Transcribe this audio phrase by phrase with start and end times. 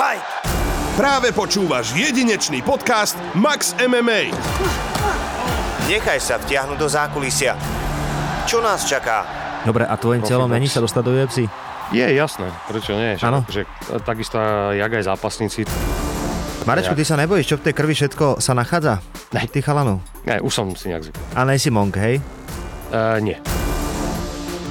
[0.00, 0.24] Fight!
[0.96, 4.32] Práve počúvaš jedinečný podcast Max MMA.
[5.92, 7.52] Nechaj sa vtiahnuť do zákulisia.
[8.48, 9.28] Čo nás čaká?
[9.60, 11.44] Dobre, a tvojim cieľom není sa dostať do UFC?
[11.92, 13.20] Je, jasné, prečo nie?
[13.20, 13.44] Áno.
[13.44, 13.68] Že,
[14.00, 14.40] takisto
[14.72, 15.68] jak aj zápasníci.
[16.64, 19.04] Marečku, ty sa nebojíš, čo v tej krvi všetko sa nachádza?
[19.36, 19.44] Ne.
[19.52, 20.00] Ty chalanov.
[20.24, 21.24] Ne, už som si nejak zvykol.
[21.36, 22.24] A nejsi monk, hej?
[22.88, 23.36] Uh, nie.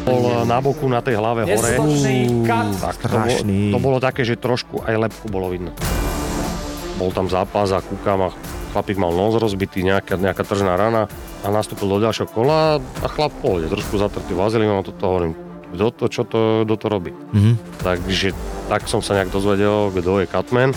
[0.10, 1.71] Bol na boku na tej hlave hore.
[2.82, 5.71] Tak to, bolo, to bolo také, že trošku aj lepku bolo vidno.
[6.97, 8.29] Bol tam zápas a kúkam a
[8.75, 11.07] chlapík mal nos rozbitý, nejaká, nejaká tržná rana
[11.42, 15.34] a nastúpil do ďalšieho kola a chlap pohode, trošku zatrtý vazelinom a toto hovorím,
[15.74, 17.12] kto to, čo to, kto to robí.
[17.34, 17.82] Mhm.
[17.82, 18.36] Takže
[18.70, 20.76] tak som sa nejak dozvedel, kto je Catman.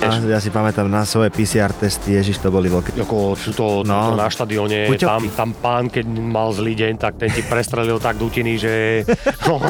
[0.00, 2.96] A ja si pamätám na svoje PCR testy, ježiš, to boli veľké.
[3.04, 4.12] Ako tuto, No.
[4.12, 8.16] no, na štadióne, tam, tam pán, keď mal zlý deň, tak ten ti prestrelil tak
[8.16, 9.04] dutiny, že
[9.46, 9.60] no,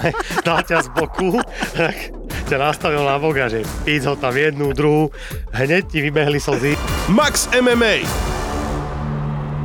[0.46, 1.34] dal ťa z boku,
[1.74, 2.14] tak
[2.46, 5.10] ťa nastavil na bok a že píc ho tam jednu, druhú,
[5.50, 6.78] hneď ti vybehli slzy.
[7.10, 8.06] Max MMA.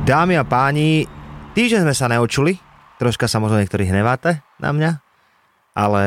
[0.02, 1.06] Dámy a páni,
[1.54, 2.58] týždeň sme sa neučuli,
[2.98, 4.90] troška sa možno niektorí hneváte na mňa,
[5.74, 6.02] ale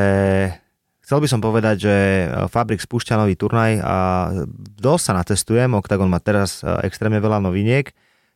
[1.10, 1.96] chcel by som povedať, že
[2.54, 4.30] Fabrik spúšťa nový turnaj a
[4.78, 7.90] dosť sa natestujem, Octagon má teraz e, extrémne veľa noviniek,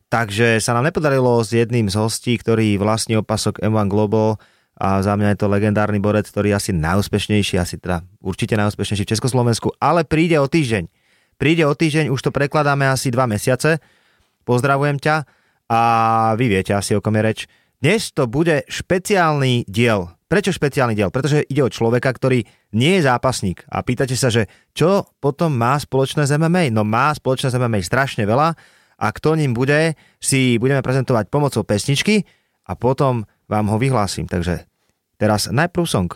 [0.09, 4.41] takže sa nám nepodarilo s jedným z hostí, ktorý vlastní opasok M1 Global
[4.73, 9.05] a za mňa je to legendárny borec, ktorý je asi najúspešnejší, asi teda určite najúspešnejší
[9.05, 10.89] v Československu, ale príde o týždeň.
[11.37, 13.77] Príde o týždeň, už to prekladáme asi dva mesiace.
[14.49, 15.29] Pozdravujem ťa
[15.69, 15.79] a
[16.41, 17.39] vy viete asi, o kom je reč.
[17.85, 20.09] Dnes to bude špeciálny diel.
[20.33, 21.13] Prečo špeciálny diel?
[21.13, 22.41] Pretože ide o človeka, ktorý
[22.73, 23.69] nie je zápasník.
[23.69, 26.73] A pýtate sa, že čo potom má spoločné s MMA?
[26.73, 28.57] No má spoločné s MMA strašne veľa
[28.97, 32.25] a kto ním bude, si budeme prezentovať pomocou pesničky
[32.65, 34.25] a potom vám ho vyhlásim.
[34.25, 34.65] Takže
[35.21, 36.09] teraz najprv song.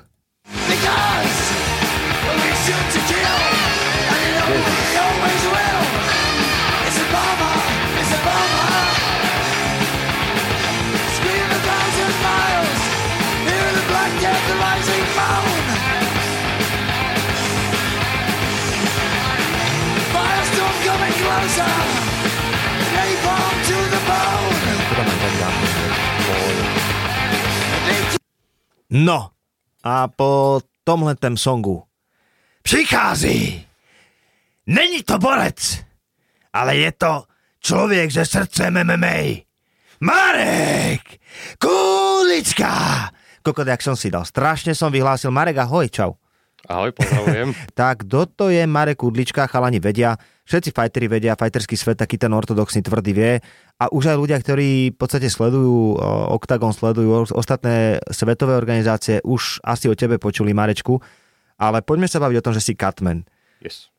[28.90, 29.32] No
[29.84, 31.84] a po tomhletem songu
[32.64, 33.68] přichází.
[34.68, 35.84] Není to borec,
[36.54, 37.24] ale je to
[37.60, 39.48] člověk se srdcem MMA.
[40.02, 41.02] Marek
[41.60, 43.10] Kulička.
[43.42, 44.28] Kokot, jak som si dal.
[44.28, 45.32] Strašne som vyhlásil.
[45.32, 46.20] Marek, ahoj, čau.
[46.68, 47.56] Ahoj, pozdravujem.
[47.80, 49.48] Tak, kto to je Marek Kudlička?
[49.48, 53.32] Chalani vedia, všetci fajteri vedia, fajterský svet taký ten ortodoxný tvrdý vie.
[53.78, 59.60] A už aj ľudia, ktorí v podstate sledujú o, Octagon, sledujú ostatné svetové organizácie, už
[59.62, 61.04] asi o tebe počuli, Marečku.
[61.60, 63.28] Ale poďme sa baviť o tom, že si Catman.
[63.60, 63.92] Yes.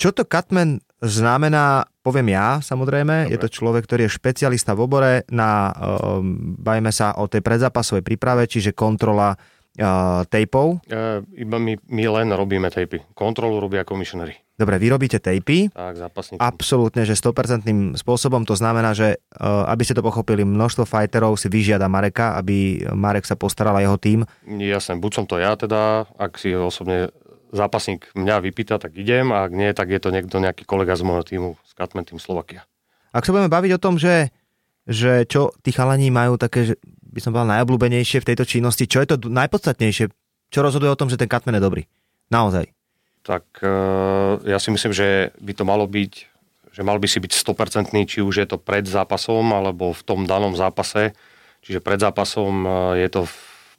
[0.00, 3.32] Čo to Catman znamená, poviem ja samozrejme, Dobre.
[3.34, 8.06] je to človek, ktorý je špecialista v obore na, um, bajme sa o tej predzápasovej
[8.06, 9.34] príprave, čiže kontrola
[9.80, 10.84] uh, tejpov.
[10.90, 13.14] Uh, iba my, my len robíme tejpy.
[13.16, 14.36] Kontrolu robia komisionery.
[14.52, 16.38] Dobre, vy robíte tejpy, Tak, zápasníci.
[16.38, 17.64] Absolútne, že 100%
[17.96, 18.44] spôsobom.
[18.44, 23.24] To znamená, že uh, aby ste to pochopili, množstvo fighterov si vyžiada Mareka, aby Marek
[23.24, 24.28] sa postaral a jeho tým.
[24.44, 27.10] Jasné, buď som to ja teda, ak si osobne
[27.52, 31.04] zápasník mňa vypýta, tak idem, a ak nie, tak je to niekto, nejaký kolega z
[31.04, 32.64] môjho týmu, z Catman Team Slovakia.
[33.12, 34.32] Ak sa budeme baviť o tom, že,
[34.88, 36.74] že čo tí chalani majú také, že
[37.12, 40.08] by som povedal najobľúbenejšie v tejto činnosti, čo je to najpodstatnejšie,
[40.48, 41.82] čo rozhoduje o tom, že ten Catman je dobrý.
[42.32, 42.72] Naozaj.
[43.22, 43.68] Tak e,
[44.48, 46.12] ja si myslím, že by to malo byť,
[46.72, 50.24] že mal by si byť 100% či už je to pred zápasom, alebo v tom
[50.24, 51.12] danom zápase.
[51.62, 52.68] Čiže pred zápasom e,
[53.04, 53.34] je to v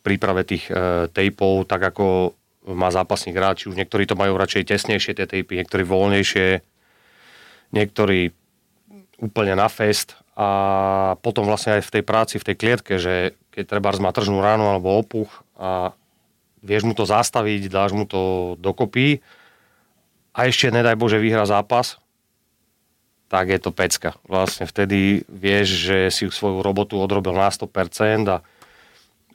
[0.06, 2.38] príprave tých e, tejpov, tak ako
[2.72, 6.64] má zápasník rád, či už niektorí to majú radšej tesnejšie tie tejpy, niektorí voľnejšie,
[7.76, 8.32] niektorí
[9.20, 10.50] úplne na fest a
[11.22, 14.66] potom vlastne aj v tej práci, v tej klietke, že keď treba má tržnú ránu
[14.66, 15.94] alebo opuch a
[16.66, 19.22] vieš mu to zastaviť, dáš mu to dokopy
[20.34, 22.02] a ešte nedaj Bože vyhra zápas,
[23.30, 24.18] tak je to pecka.
[24.26, 27.70] Vlastne vtedy vieš, že si svoju robotu odrobil na 100%
[28.30, 28.42] a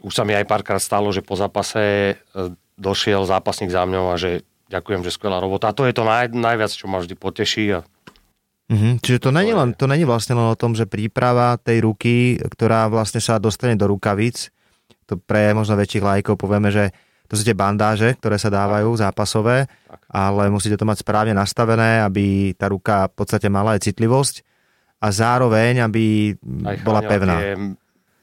[0.03, 2.15] už sa mi aj párkrát stalo, že po zápase e,
[2.79, 5.71] došiel zápasník za mňou a že ďakujem, že skvelá robota.
[5.71, 7.65] A to je to naj, najviac, čo ma vždy poteší.
[7.75, 7.87] A
[8.69, 9.01] Mhm.
[9.01, 12.93] Čiže to není, len, to není vlastne len o tom, že príprava tej ruky, ktorá
[12.93, 14.53] vlastne sa dostane do rukavic,
[15.09, 16.93] to pre možno väčších lajkov povieme, že
[17.29, 20.01] to sú tie bandáže, ktoré sa dávajú zápasové, Tak.
[20.13, 24.45] ale musíte to mať správne nastavené, aby tá ruka v podstate mala aj citlivosť
[25.01, 27.37] a zároveň, aby aj bola pevná.
[27.41, 27.57] Tie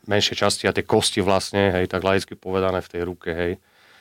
[0.06, 3.52] menšie časti a tie kosti vlastne, hej, tak laicky povedané v tej ruke, hej,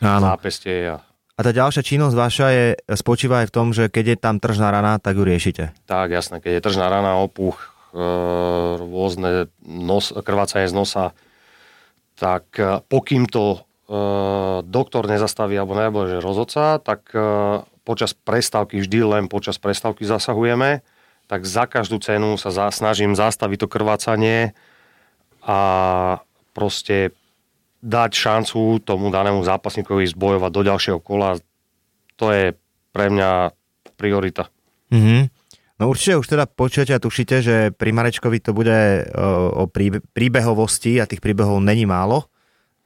[0.05, 0.29] Áno.
[0.29, 1.01] zápestie a
[1.35, 4.71] A tá ďalšia činnosť vaša je, spočíva aj v tom, že keď je tam tržná
[4.71, 5.75] rana, tak ju riešite.
[5.91, 7.59] Tak, jasné, keď je tržná rana, opuch,
[7.91, 7.99] e,
[8.79, 11.11] rôzne nos, krvácanie z nosa,
[12.15, 13.59] tak e, pokým to e,
[14.63, 17.11] doktor nezastaví alebo že rozhodca, tak
[17.83, 20.87] počas prestávky, vždy len počas prestávky zasahujeme,
[21.27, 24.55] tak za každú cenu sa snažím zastaviť to krvácanie
[25.43, 25.59] a
[26.55, 27.11] proste
[27.85, 31.37] dať šancu tomu danému zápasníkovi zbojovať do ďalšieho kola.
[32.17, 32.57] To je
[32.91, 33.53] pre mňa
[34.01, 34.49] priorita.
[34.89, 35.29] Mhm.
[35.75, 40.01] No určite už teda počujete a tušíte, že pri Marečkovi to bude o, o príbe-
[40.15, 42.31] príbehovosti a tých príbehov není málo.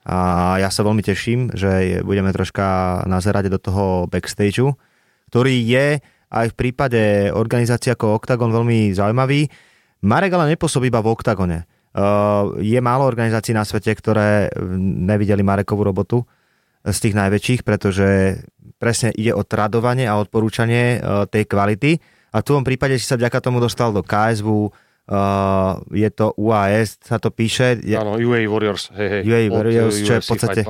[0.09, 4.73] A ja sa veľmi teším, že budeme troška nazerať do toho backstageu,
[5.29, 6.01] ktorý je
[6.33, 9.53] aj v prípade organizácie ako Octagon veľmi zaujímavý.
[10.09, 11.69] Marek ale nepôsobí iba v Octagone.
[11.99, 16.23] Uh, je málo organizácií na svete, ktoré nevideli Marekovú robotu
[16.87, 18.39] z tých najväčších, pretože
[18.79, 21.99] presne ide o tradovanie a odporúčanie uh, tej kvality.
[22.31, 24.71] A v tom prípade si sa vďaka tomu dostal do KSV, uh,
[25.91, 27.83] je to UAS, sa to píše.
[27.83, 28.95] Je, Áno, UA Warriors.
[28.95, 30.65] Hej, hej, UA Warriors, čo je v podstate-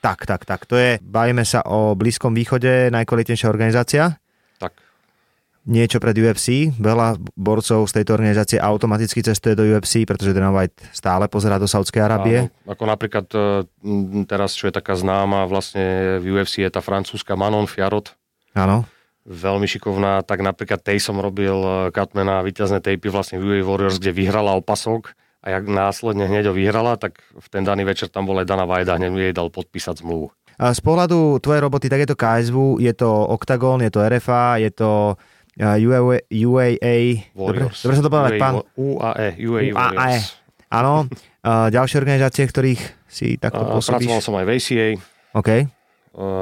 [0.00, 0.60] tak, tak, tak.
[0.68, 4.20] To je, bavíme sa o Blízkom východe, najkvalitnejšia organizácia.
[5.68, 6.72] Niečo pred UFC.
[6.72, 11.68] Veľa borcov z tejto organizácie automaticky cestuje do UFC, pretože Dana White stále pozerá do
[11.68, 12.48] Saudskej Arábie.
[12.48, 13.68] Áno, ako napríklad e,
[14.24, 18.16] teraz, čo je taká známa vlastne v UFC, je tá francúzska Manon Fiarot.
[18.56, 18.88] Áno.
[19.28, 24.00] Veľmi šikovná, tak napríklad tej som robil e, Katmana víťazné tejpy vlastne v UA Warriors,
[24.00, 25.12] kde vyhrala opasok
[25.44, 28.64] a jak následne hneď ho vyhrala, tak v ten daný večer tam bol aj Dana
[28.64, 30.32] White a hneď jej dal podpísať zmluvu.
[30.60, 34.68] Z pohľadu tvojej roboty, tak je to KSV, je to Octagon, je to RFA, je
[34.68, 35.16] to
[35.60, 40.18] uh, UAA, dobre, dobre som to povedal, UAE, pán UAE, UAE UAE.
[40.70, 41.10] Áno,
[41.44, 44.22] ďalšie organizácie, ktorých si takto A Pracoval pôsobíš.
[44.22, 44.86] som aj v ACA,
[45.34, 45.50] OK.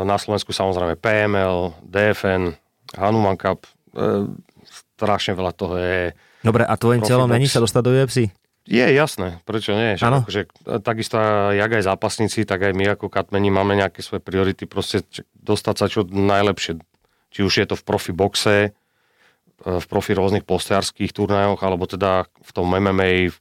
[0.05, 2.53] na Slovensku samozrejme PML, DFN,
[2.97, 3.65] Hanuman Cup,
[3.97, 4.29] e,
[4.69, 6.12] strašne veľa toho je.
[6.44, 8.19] Dobre, a tvojim cieľom není sa dostať do UFC?
[8.69, 9.97] Je jasné, prečo nie?
[9.97, 11.17] Však akože, e, takisto
[11.56, 15.05] jak aj zápasníci, tak aj my ako katmeni máme nejaké svoje priority, proste
[15.41, 16.76] dostať sa čo najlepšie.
[17.32, 18.76] Či už je to v profi boxe,
[19.58, 23.37] v profi rôznych postiarských turnajoch, alebo teda v tom MMA v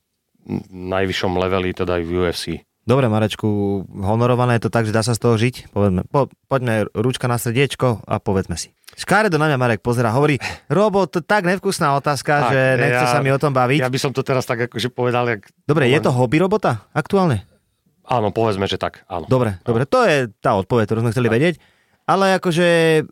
[0.72, 2.46] najvyššom leveli, teda aj v UFC.
[2.88, 5.76] Dobre, Marečku, honorované je to tak, že dá sa z toho žiť?
[5.76, 8.72] Povedme, po, poďme ručka na srdiečko a povedzme si.
[8.96, 10.40] Škáre do na mňa Marek pozera, hovorí,
[10.72, 13.84] Robo, to tak nevkusná otázka, Tak, že nechce ja- sa mi o tom baviť.
[13.84, 15.52] Ja by som to teraz tak akože povedal, jak...
[15.68, 17.44] Dobre, je to hobby robota aktuálne?
[18.08, 19.28] Áno, povedzme, že tak, áno.
[19.28, 21.60] Dobre, dobre, to je tá odpoveď, ktorú sme chceli vedieť.
[22.08, 22.68] Ale akože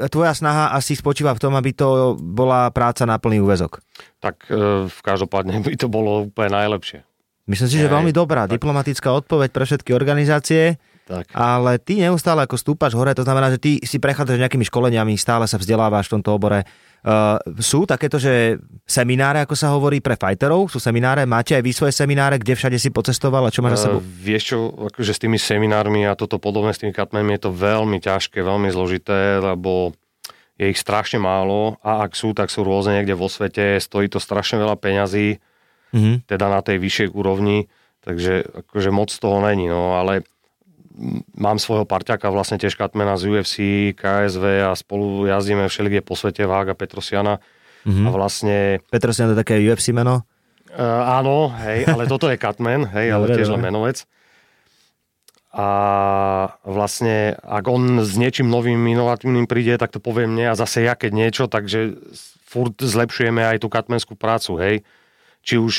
[0.07, 3.83] tvoja snaha asi spočíva v tom, aby to bola práca na plný úvezok.
[4.23, 7.03] Tak e, v každopádne by to bolo úplne najlepšie.
[7.45, 8.57] Myslím si, že veľmi dobrá tak.
[8.57, 11.29] diplomatická odpoveď pre všetky organizácie, Tak.
[11.37, 15.45] ale ty neustále ako stúpaš hore, to znamená, že ty si prechádzaš nejakými školeniami, stále
[15.45, 16.65] sa vzdelávaš v tomto obore.
[17.05, 20.73] Uh, sú takéto, že semináre, ako sa hovorí, pre fighterov?
[20.73, 21.29] Sú semináre?
[21.29, 24.01] Máte aj vy svoje semináre, kde všade si pocestoval a čo máš za sebou?
[24.01, 27.51] Uh, vieš čo, akože s tými seminármi a toto podobné s tými katmenmi je to
[27.53, 29.93] veľmi ťažké, veľmi zložité, lebo
[30.57, 34.17] je ich strašne málo a ak sú, tak sú rôzne niekde vo svete, stojí to
[34.17, 35.37] strašne veľa peňazí,
[35.95, 36.27] Mhm.
[36.27, 37.71] teda na tej vyššej úrovni,
[38.03, 40.27] takže akože moc toho není, no ale
[41.35, 43.55] mám svojho parťaka vlastne tiež katmena z UFC,
[43.95, 47.39] KSV a spolu jazdíme všelikde po svete, Vága Petrosiana
[47.85, 48.03] Mhm.
[48.05, 48.57] a vlastne
[48.89, 50.25] Petrosian to je také UFC meno?
[50.73, 54.03] Uh, áno, hej, ale toto je Catman, hej, ale Dobre, tiež len menovec.
[55.55, 55.67] A
[56.67, 60.99] vlastne, ak on s niečím novým, inovatívnym príde, tak to poviem mne a zase ja
[60.99, 61.95] keď niečo, takže
[62.43, 64.75] furt zlepšujeme aj tú katmenskú prácu, hej.
[65.47, 65.73] Či už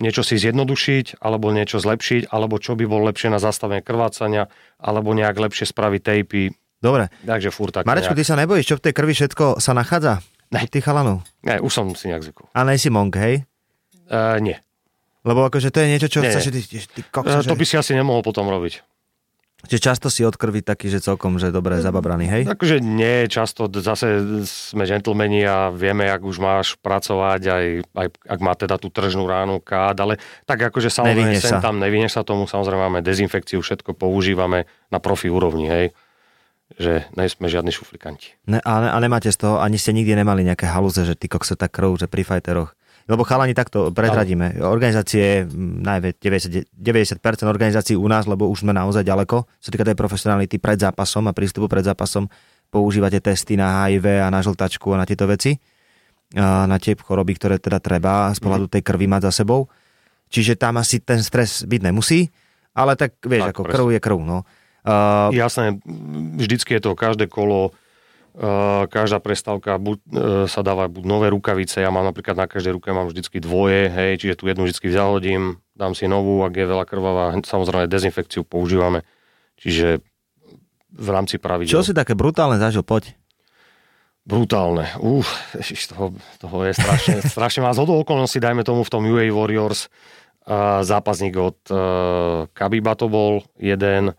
[0.00, 4.48] niečo si zjednodušiť, alebo niečo zlepšiť, alebo čo by bolo lepšie na zastavenie krvácania,
[4.80, 6.42] alebo nejak lepšie spraviť tejpy.
[6.82, 7.10] Dobre.
[7.22, 8.20] Takže furt tak Marečku, nejak.
[8.20, 10.18] ty sa nebojíš, čo v tej krvi všetko sa nachádza?
[10.50, 10.66] Ne.
[10.66, 11.24] Ty chalanov.
[11.46, 12.50] Ne, už som si nejak zvykol.
[12.52, 13.46] A nejsi monk, hej?
[14.10, 14.58] Uh, nie.
[15.22, 16.34] Lebo akože to je niečo, čo Nie.
[16.34, 18.82] chceš, že ty, ty kokso, Uh, že, to by si asi nemohol potom robiť.
[19.62, 22.42] Že často si od krvi taký, že celkom, že dobre zababraný, hej?
[22.50, 27.64] Akože nie, často zase sme džentlmeni a vieme, jak už máš pracovať, aj,
[27.94, 31.62] aj ak má teda tú tržnú ránu kád, ale tak akože samozrejme Nevyhneš sem sa.
[31.62, 35.86] tam nevyhneš sa tomu, samozrejme máme dezinfekciu, všetko používame na profi úrovni, hej,
[36.74, 38.34] že nie sme žiadni šuflikanti.
[38.50, 41.30] Ne, a, ne, a nemáte z toho, ani ste nikdy nemali nejaké halúze, že ty
[41.30, 42.74] kokso tak krv, že pri fajteroch.
[43.10, 44.62] Lebo chalani takto predradíme.
[44.62, 49.98] Organizácie, najvä, 90, 90% organizácií u nás, lebo už sme naozaj ďaleko, čo týka tej
[49.98, 52.30] profesionality pred zápasom a prístupu pred zápasom,
[52.70, 55.58] používate testy na HIV a na žltačku a na tieto veci,
[56.32, 59.68] a na tie choroby, ktoré teda treba z pohľadu tej krvi mať za sebou.
[60.32, 62.32] Čiže tam asi ten stres byť nemusí,
[62.72, 63.76] ale tak vieš, Tak, ako presne.
[63.76, 64.18] krv je krv.
[64.24, 64.38] No.
[64.82, 65.78] Uh, Jasné,
[66.40, 67.76] vždycky je to každé kolo
[68.88, 70.12] každá prestávka buď, uh,
[70.48, 74.24] sa dáva buď nové rukavice, ja mám napríklad na každej ruke mám vždycky dvoje, hej,
[74.24, 79.04] čiže tu jednu vždycky zahodím, dám si novú, ak je veľa krvavá, samozrejme dezinfekciu používame,
[79.60, 80.00] čiže
[80.92, 81.76] v rámci pravidel.
[81.76, 82.80] Čo si také brutálne zažil?
[82.80, 83.12] Poď.
[84.24, 84.88] Brutálne.
[85.02, 89.28] Uf, ježiš, toho, toho je strašne, strašne má zhodou okolností, dajme tomu v tom UA
[89.28, 89.92] Warriors,
[90.48, 94.16] uh, zápasník od uh, Kabiba to bol jeden,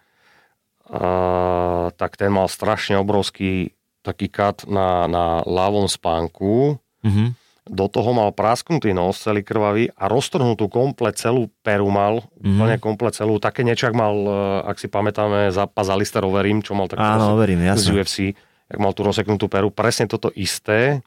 [0.86, 7.36] uh, tak ten mal strašne obrovský taký kat na, na ľavom spánku, Mhm.
[7.66, 12.48] do toho mal prasknutý nos, celý krvavý a roztrhnutú komplet celú peru mal, Mhm.
[12.54, 13.36] úplne komplet celú.
[13.38, 14.34] Také niečo, ak mal, uh,
[14.66, 17.88] ak si pamätáme, zápas Alistair Overeem, čo mal takú Áno, overím, z.
[17.90, 21.00] UFC, jak mal tú rozseknutú peru, presne toto isté.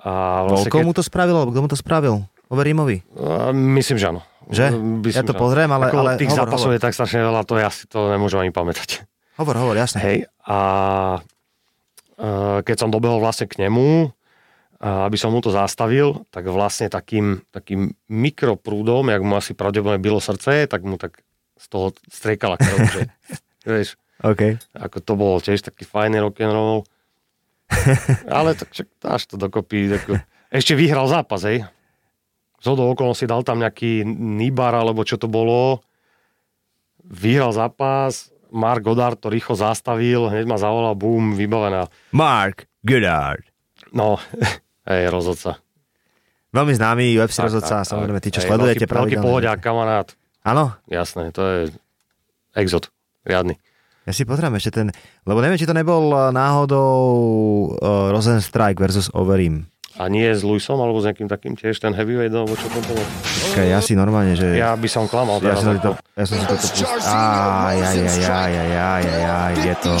[0.00, 2.26] A Vlastne vlastne, komu to spravil, kto mu to spravil?
[2.46, 3.02] Overímovi.
[3.16, 4.20] a myslím, že áno.
[4.44, 4.74] Že?
[5.00, 6.74] Myslím, Ja to pozriem, ale- Ako ale tých hovor, zápasov hovor.
[6.74, 9.06] je tak strašne veľa, to ja si to nemôžem ani pamätať.
[9.34, 9.98] Hovor, hovor, jasne.
[9.98, 10.58] Hej, a
[12.62, 14.14] keď som dobehol vlastne k nemu,
[14.82, 20.18] aby som mu to zastavil, tak vlastne takým, takým mikroprúdom, jak mu asi pravdepodobne bylo
[20.18, 21.22] srdce, tak mu tak
[21.54, 23.02] z toho striekala krv, že
[23.62, 23.94] vieš,
[24.26, 24.58] OK.
[24.74, 26.82] ako to bolo tiež taký fajný rock'n'roll.
[28.26, 29.94] Ale tak však dáš to dokopy.
[29.94, 30.18] Ako...
[30.50, 31.62] Ešte vyhral zápas, hej.
[32.58, 35.86] Z hodou okolností dal tam nejaký Nibar, alebo čo to bolo.
[37.06, 41.88] Vyhral zápas, Mark Goddard to rýchlo zastavil, hneď ma zavolal, bum, vybavená.
[42.12, 43.42] Mark Goddard.
[43.90, 44.20] No,
[44.92, 45.56] hej, rozhodca.
[46.52, 50.12] Veľmi známy UFC Tak, rozhodca, tak, samozrejme, tí, čo Hej, sledujete veľký, veľký pohodiak, kamarát.
[50.44, 51.58] Áno, Jasné, to je
[52.52, 52.92] exot,
[53.24, 53.56] riadny.
[54.04, 54.92] ja si pozriem ešte ten,
[55.24, 56.92] lebo neviem, či to nebol náhodou
[57.72, 59.64] uh, Rosenstrike versus Overeem.
[60.00, 63.02] A nie s Luisom, alebo s nejakým takým tiež ten heavyweight, alebo čo to bolo?
[63.02, 64.56] Počkaj, ja si normálne, že...
[64.56, 65.60] Ja by som klamal ja, teraz.
[65.60, 66.86] som to, ja som si toto pustil.
[66.88, 69.92] Aj, aj, aj, aj, aj, aj, je to...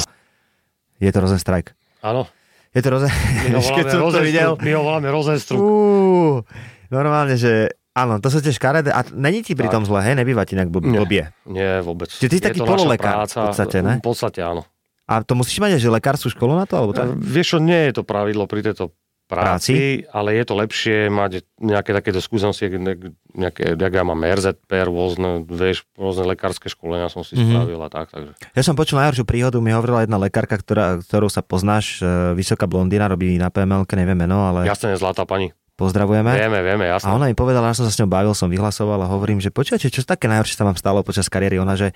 [1.02, 1.76] Je to Rosenstrike.
[2.00, 2.24] Áno.
[2.72, 3.12] Je to Rosen...
[3.44, 4.50] My ho voláme to Rozenstrup, videl...
[4.56, 5.06] My ho voláme.
[5.60, 6.40] Uú,
[6.88, 7.76] normálne, že...
[7.92, 8.88] Áno, to sú tie škaredé.
[8.88, 9.74] A není ti pri Tak.
[9.76, 10.16] tom zle, hej?
[10.16, 11.00] Nebýva ti nejak blb- Nie.
[11.04, 11.24] blbie.
[11.44, 12.08] Nie, vôbec.
[12.08, 14.00] Čiže ty si Je taký to pololekár v podstate, ne?
[14.00, 14.64] V podstate áno.
[15.04, 16.80] A to musíš mať, že lekárskú školu na to?
[16.80, 17.04] Alebo to?
[17.04, 18.96] E, Vieš čo, nie je to pravidlo pri tejto
[19.34, 19.74] práci,
[20.08, 22.78] ale je to lepšie mať nejaké takéto skúsenosti, jak-
[23.32, 27.42] nejaké, jak ja mám RZP, rôzne, vieš, rôzne lekárske školenia som si Mhm.
[27.42, 28.32] spravil a tak, takže.
[28.50, 32.64] Ja som počul najhoršiu príhodu, mi hovorila jedna lekárka, ktorá, ktorou sa poznáš, e, vysoká
[32.64, 35.50] blondína, robí na PML, neviem meno, ale Jasne, zlatá pani.
[35.74, 36.30] pozdravujeme.
[36.30, 37.10] Vieme, vieme, A jasne.
[37.10, 39.88] ona mi povedala, že som sa s ňou bavil, som vyhlasoval a hovorím, že počujete,
[39.88, 41.58] čo také najhoršie sa vám stalo počas kariéry?
[41.58, 41.90] Ona, že,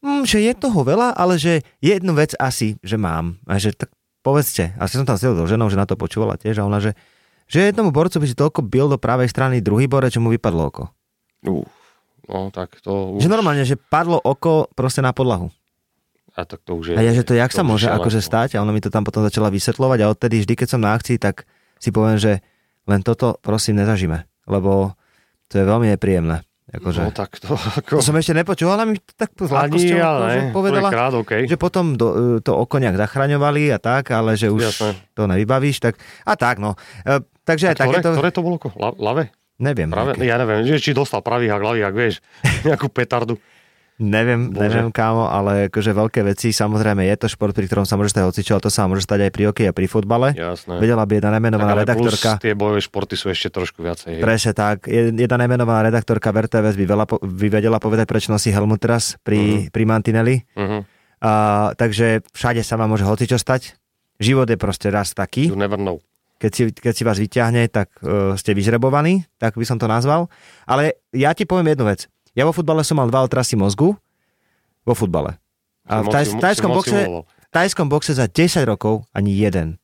[0.00, 3.38] mm, že je toho veľa, ale že jednu vec asi, že mám.
[3.44, 4.72] A že tak povedzte.
[4.78, 6.94] A som tam sedel so ženou, že na to počúvala tiež a ona, že,
[7.50, 10.62] že jednomu borcu by si toľko bil do pravej strany druhý bore, čo mu vypadlo
[10.70, 10.84] oko.
[11.42, 11.68] Uf,
[12.30, 13.18] no, tak to...
[13.18, 15.50] Že normálne, že padlo oko proste na podlahu.
[16.32, 16.96] A tak to už je...
[16.96, 18.08] A ja, že to jak sa už je môže šialenstvo.
[18.08, 20.80] akože stať a ona mi to tam potom začala vysvetľovať a odtedy vždy, keď som
[20.80, 21.44] na akcii, tak
[21.76, 22.40] si poviem, že
[22.88, 24.96] len toto prosím nezažíme, lebo
[25.52, 26.40] to je veľmi nepríjemné.
[26.70, 27.94] Akože, No tak to to ako...
[27.98, 31.42] som ešte nepočul, ona mi to tak s ľahkosťou ja, akože povedala, Prvýkrát, okay.
[31.50, 34.90] že potom do, to oko nejak zachraňovali a tak, ale že už Jasné.
[35.12, 36.78] to nevybavíš, tak a tak no.
[37.02, 38.56] E, takže aj A ktoré, takéto, ktoré to bolo?
[39.02, 39.34] lave?
[39.62, 42.18] neviem, Práve, aké- ja neviem, že či dostal pravý hak, ľavý hak, vieš,
[42.66, 43.38] nejakú petardu.
[44.02, 44.58] Neviem, Bože.
[44.60, 48.26] neviem kámo, ale akože veľké veci, samozrejme je to šport, pri ktorom sa môže stať
[48.26, 50.34] hocičo, ale to sa môže stať aj pri hokeji a pri futbale.
[50.34, 50.76] Jasné.
[50.76, 52.30] Vedela by jedna nemenovaná redaktorka.
[52.34, 54.18] plus tie bojové športy sú ešte trošku viacej.
[54.18, 54.84] Presne tak.
[54.84, 59.14] Je- Jedna nemenovaná redaktorka v RTVS by, veľa, by vedela povedať, prečo nosí helmu teraz
[59.20, 60.42] pri, pri Mantinelli.
[60.52, 60.82] Uh-huh.
[61.18, 61.32] A,
[61.72, 63.78] takže všade sa vám môže hocičo stať.
[64.18, 65.48] Život je proste raz taký.
[65.48, 66.02] You never know.
[66.36, 70.26] Keď si, keď si vás vyťahne, tak uh, ste vyžrebovaní, tak by som to nazval.
[70.62, 72.10] Ale ja ti poviem jednu vec.
[72.32, 73.94] Ja vo futbale som mal dva otrasy mozgu.
[74.82, 75.36] Vo futbale.
[75.84, 79.76] A v, taj, tajskom boxe, v tajskom boxe za 10 rokov ani jeden.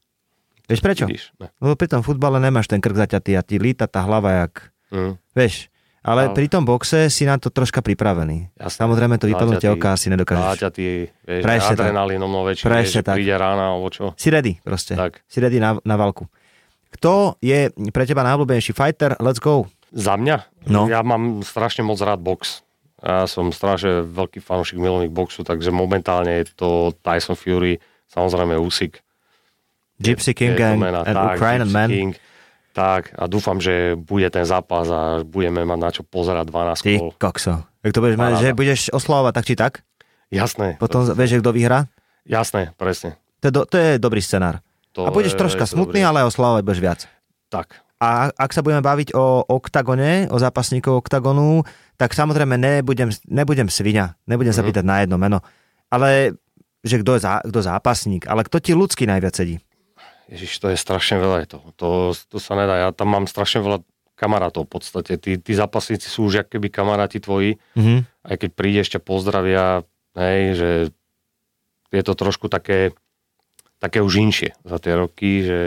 [0.64, 1.04] Vieš prečo?
[1.04, 1.32] Vidíš?
[1.36, 1.48] Ne.
[1.58, 5.20] Lebo pri tom futbale nemáš ten krk zaťatý a ti líta tá hlava jak Mm.
[5.36, 5.68] Vieš,
[6.00, 8.48] ale Ale- pri tom boxe si na to troška pripravený.
[8.56, 8.78] Jasné.
[8.80, 10.48] Samozrejme to vypadnutie oka si nedokážeš.
[10.56, 10.84] Záťatý,
[11.28, 11.84] vieš, Presne tak.
[11.84, 13.20] adrenalínom, no väčší, vieš, tak.
[13.20, 14.16] príde rána, alebo čo.
[14.16, 14.96] Si ready proste.
[14.96, 15.20] Tak.
[15.28, 16.24] Si ready na, na valku.
[16.88, 19.12] Kto je pre teba najobľúbenejší fighter?
[19.20, 19.68] Let's go.
[19.90, 20.36] Za mňa?
[20.66, 20.84] No.
[20.84, 22.60] Ja mám strašne moc rád box.
[22.98, 26.68] Ja som strašne veľký fanúšik milovník boxu, takže momentálne je to
[26.98, 28.98] Tyson Fury, samozrejme Usyk.
[29.96, 31.90] Gypsy King Je to and, mena, and tak, Ukrainian Gypsy Man.
[31.90, 32.12] King.
[32.70, 36.92] Tak, a dúfam, že bude ten zápas a budeme mať na čo pozerať 12 Ty
[36.96, 37.10] kol.
[37.12, 37.54] kokso.
[37.80, 39.72] Ak to budeš mať, že budeš oslavovať tak či tak,
[40.28, 41.88] Jasné, potom vieš, že kto vyhrá?
[42.22, 43.16] jasné, presne.
[43.40, 44.60] To je, do, to je dobrý scenár.
[44.92, 46.10] To A budeš je- troška je to smutný, dobré.
[46.12, 47.00] ale oslavovať budeš viac.
[47.48, 51.66] Tak, A ak sa budeme baviť o oktagone, o zápasníkov oktagonu,
[51.98, 54.68] tak samozrejme nebudem, nebudem svinia, nebudem sa Mhm.
[54.70, 55.38] pýtať na jedno meno.
[55.90, 56.38] Ale
[56.86, 59.58] že kto je zá, kto zápasník, ale kto ti ľudský najviac sedí?
[60.30, 61.42] Ježiš, to je strašne veľa.
[61.42, 61.88] Je to, to,
[62.28, 62.86] to sa nedá.
[62.86, 63.80] Ja tam mám strašne veľa
[64.14, 65.16] kamarátov v podstate.
[65.16, 67.56] Tí, tí zápasníci sú už keby kamaráti tvoji.
[67.74, 68.06] Mhm.
[68.28, 69.82] Aj keď prídeš, ťa pozdravia,
[70.14, 70.70] hej, že
[71.88, 72.92] je to trošku také,
[73.80, 75.58] také už inšie za tie roky, že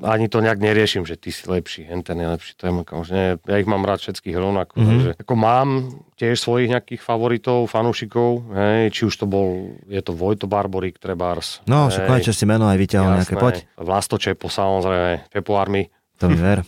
[0.00, 2.82] ani to nejak neriešim, že ty si lepší, hen ten je lepší, to je môj
[2.82, 3.08] kamoš.
[3.10, 4.72] Nie, ja ich mám rád všetkých rovnako.
[4.72, 4.78] Mhm.
[4.78, 4.88] Mm-hmm.
[4.88, 5.68] Takže, ako mám
[6.14, 9.48] tiež svojich nejakých favoritov, fanúšikov, hej, či už to bol,
[9.84, 11.60] je to Vojto Barborik, Trebárs.
[11.64, 13.54] No, však konečne si meno aj vyťahol nejaké, poď.
[13.76, 15.84] Vlasto Čepo, samozrejme, Čepo Army,
[16.16, 16.62] To mi ver.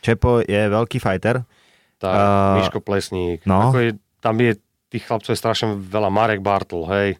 [0.00, 1.42] Čepo je veľký fighter.
[1.98, 3.42] tak, A- Miško Plesník.
[3.44, 3.68] no.
[3.68, 4.56] Ako je, tam je
[4.88, 6.08] tých chlapcov je strašne veľa.
[6.08, 7.18] Marek Bartl, hej,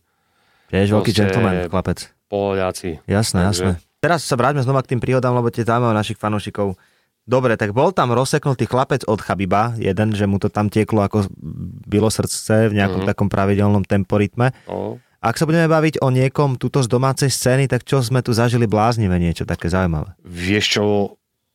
[0.71, 2.09] Tiež veľký gentleman, chlapec.
[2.27, 2.99] Poliaci.
[3.05, 3.84] Jasné, Takže- jasné.
[4.05, 6.77] Teraz sa vráťme znova k tým príhodám, lebo tie zaujímavé našich fanúšikov.
[7.25, 11.25] Dobre, tak bol tam rozseknutý chlapec od Chabiba, jeden, že mu to tam tieklo ako
[11.89, 13.09] bylo srdce v nejakom Mhm.
[13.09, 14.53] takom pravidelnom temporitme.
[14.69, 18.37] No, Ak sa budeme baviť o niekom tuto z domácej scény, tak čo sme tu
[18.37, 20.13] zažili bláznivé, niečo také zaujímavé.
[20.21, 20.85] Vieš čo,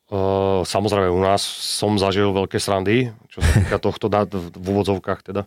[0.10, 1.46] uh, samozrejme u nás
[1.78, 5.46] som zažil veľké srandy, čo sa týka tohto dá v v úvodzovkách teda.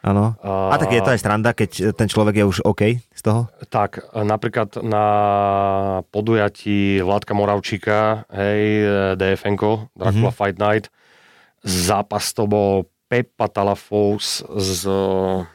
[0.00, 0.32] Áno.
[0.38, 3.52] A- A tak je to aj stranda, keď ten človek je už OK z toho?
[3.66, 5.06] Tak, napríklad na
[6.08, 8.62] podujatí Vládka Moravčíka, hej,
[9.14, 10.34] DFNko, Dracula Mhm.
[10.34, 10.86] Fight Night,
[11.60, 12.72] zápas to bol
[13.06, 14.82] Pepa Talafous z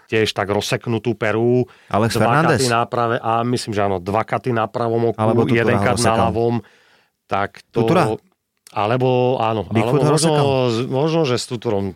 [0.06, 1.64] tiež tak rozseknutú peru.
[1.88, 2.60] Alex dva Fernández.
[2.60, 5.96] katy na prave, a myslím, že áno, dva katy na pravom oku, Alebo jeden kat
[5.98, 6.60] na ľavom.
[7.26, 7.82] Tak to...
[7.82, 8.12] Tutura?
[8.70, 10.32] Alebo, áno, Bigfoot alebo možno,
[10.86, 11.96] možno, že s Tuturom.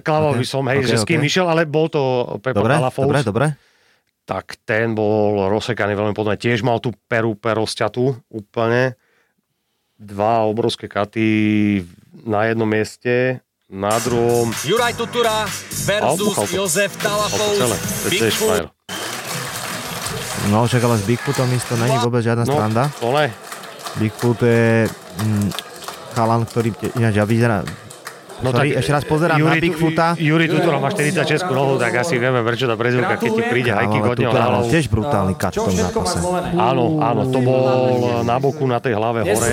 [0.00, 2.00] Klával Ok, by som, hej, ok, že s kým išiel, ale bol to
[2.40, 3.46] Pepa Dobre, Talafous dobre, dobre.
[4.24, 6.40] tak ten bol rozsekaný veľmi podobne.
[6.40, 8.96] Tiež mal tú peru perosťatú úplne.
[9.94, 11.28] Dva obrovské katy
[12.24, 15.46] na jednom mieste, na druhom Juraj Tutura
[15.84, 16.36] versus.
[16.50, 16.92] Jozef.
[16.98, 17.60] Talafous.
[18.34, 18.68] Frajer.
[20.52, 22.84] No, však ale s Bigfootom isto není vôbec žiadna No, stranda.
[23.00, 23.26] ne.
[23.96, 25.48] Bigfoot je mm,
[26.12, 27.62] chalan, ktorý ináč ja vyzerá...
[28.42, 30.18] No Sorry, ešte raz pozerám na Bigfoota.
[30.18, 33.98] Juri Tutura má 46 nohu, tak asi vieme, prečo tá prezivka, keď ti príde hajky
[34.02, 34.66] hodne na hlavu.
[34.72, 36.18] tiež brutálny kat v tom zápase.
[36.58, 37.62] Áno, áno, to bol
[38.26, 39.50] na boku na tej hlave hore.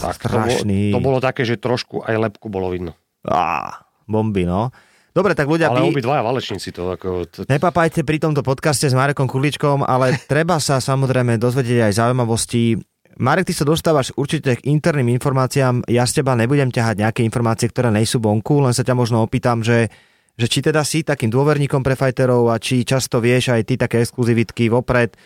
[0.00, 0.94] Tak Strašný.
[0.94, 2.96] to bolo také, že trošku aj lepku bolo vidno.
[3.26, 4.70] Á, bomby, no.
[5.16, 7.24] Dobre, tak ľudia, Ale vy obidvaja valečníci to ako...
[7.32, 12.76] To, nepapajte pri tomto podcaste s Marekom Kuličkom, ale treba sa samozrejme dozvedieť aj zaujímavosti.
[13.16, 15.88] Marek, ty sa dostávaš určite k interným informáciám.
[15.88, 19.64] Ja z teba nebudem ťahať nejaké informácie, ktoré nejsú vonku, len sa ťa možno opýtam,
[19.64, 19.88] že,
[20.36, 24.04] že či teda si takým dôverníkom pre fighterov a či často vieš aj ty také
[24.04, 25.16] exkluzivitky vopred.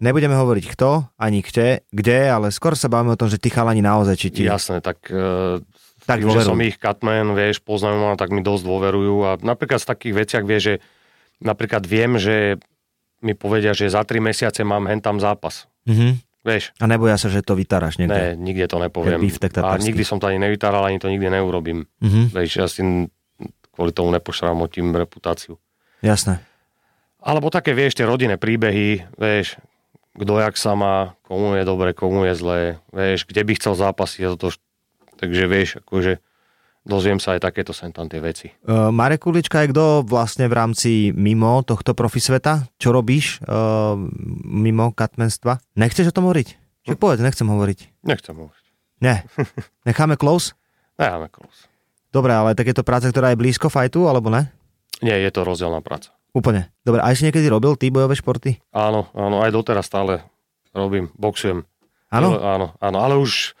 [0.00, 3.84] Nebudeme hovoriť kto, ani kde, kde, ale skôr sa bavíme o tom, že tí chalani
[3.84, 4.42] naozaj, či ti...
[4.44, 5.60] Jasné, tak, uh,
[6.08, 9.80] Tak tým, že som ich katman, vieš, poznajú ma, tak mi dosť dôverujú a napríklad
[9.80, 10.74] z takých veciach vie, že
[11.40, 12.60] napríklad viem, že
[13.24, 15.68] mi povedia, že za tri mesiace mám hen tam zápas.
[15.84, 16.25] Mhm.
[16.46, 18.14] Vieš, A neboja sa, že to vytáraš niekde.
[18.14, 19.18] ne, nikde to nepoviem.
[19.66, 21.90] A nikdy som to ani nevytáral, ani to nikdy neurobím.
[21.98, 22.30] Mhm.
[22.30, 22.86] Vieš, ja si
[23.74, 25.58] kvôli tomu nepošramotím reputáciu.
[26.00, 26.38] Jasné.
[27.18, 29.58] Alebo také, vieš, tie rodinné príbehy, vieš,
[30.14, 32.60] kto jak sa má, komu je dobre, komu je zlé,
[32.94, 34.54] vieš, kde by chcel zápasiť a toto.
[35.18, 36.22] Takže vieš, akože
[36.86, 38.54] dozviem sa aj takéto sem tam tie veci.
[38.62, 42.70] Uh, Marek Kulička je kto vlastne v rámci mimo tohto profi sveta?
[42.78, 43.98] Čo robíš uh,
[44.46, 45.58] mimo katmenstva?
[45.74, 46.48] Nechceš o tom hovoriť?
[46.86, 48.06] Čo povedz, nechcem hovoriť.
[48.06, 48.64] Nechcem hovoriť.
[49.02, 49.26] Ne.
[49.82, 50.54] Necháme close?
[50.96, 51.66] Necháme close.
[52.14, 54.48] Dobre, ale tak je to práca, ktorá je blízko fajtu, alebo ne?
[55.04, 56.14] Nie, je to rozdielna práca.
[56.32, 56.72] Úplne.
[56.86, 58.56] Dobre, aj si niekedy robil ty bojové športy?
[58.72, 60.24] Áno, áno, aj doteraz stále
[60.72, 61.66] robím, boxujem.
[62.08, 62.38] Áno?
[62.38, 63.52] Áno, áno, ale už,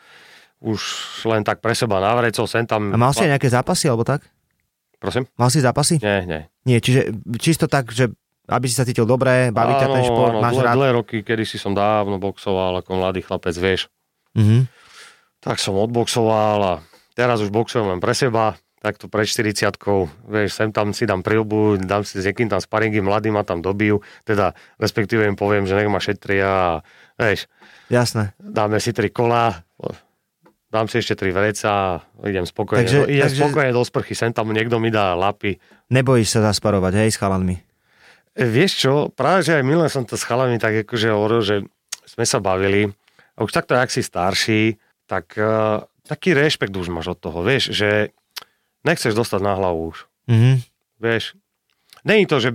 [0.60, 0.80] už
[1.28, 2.92] len tak pre seba návrecov, sem tam...
[2.92, 4.24] A mal si aj nejaké zápasy, alebo tak?
[4.96, 5.28] Prosím?
[5.36, 6.00] Mal si zápasy?
[6.00, 6.42] Nie, nie.
[6.64, 8.10] Nie, čiže čisto tak, že
[8.46, 10.76] aby si sa cítil dobre, baví ťa ten šport, áno, máš dlhé, rád.
[10.78, 13.90] dlhé roky, kedy si som dávno boxoval ako mladý chlapec, vieš.
[14.38, 14.70] Mhm.
[15.42, 16.74] Tak som odboxoval a
[17.18, 19.74] teraz už boxujem len pre seba, takto pred 40
[20.30, 23.58] vieš, sem tam si dám prilbu, dám si s niekým tam sparingy, mladý ma tam
[23.58, 26.70] dobijú, teda respektíve im poviem, že nech ma šetria a
[27.18, 27.50] vieš,
[27.90, 28.38] Jasné.
[28.38, 29.65] dáme si tri kola,
[30.76, 31.86] dám si ešte tri vreca a
[32.22, 35.56] idem spokojne, Takže- takže, idem takže- spokojne do sprchy, sem tam niekto mi dá lapy.
[35.88, 37.56] Nebojíš sa zasparovať, hej, s chalanmi?
[38.32, 41.56] E, Vieš čo, práve že aj milé som to s chalami tak akože hovoril, že
[42.04, 42.92] sme sa bavili
[43.32, 47.70] a už takto, ak si starší, tak uh, taký rešpekt už máš od toho, vieš,
[47.70, 48.12] že
[48.82, 49.96] nechceš dostať na hlavu už,
[50.28, 50.52] Mhm.
[50.98, 51.32] vieš.
[52.02, 52.54] Není to, že,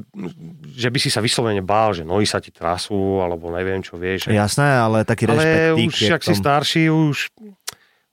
[0.71, 4.31] že by si sa vyslovene bál, že nohy sa ti trasú, alebo neviem čo, vieš.
[4.31, 7.27] Jasné, ale taký rešpekt ale už, ak si starší, už,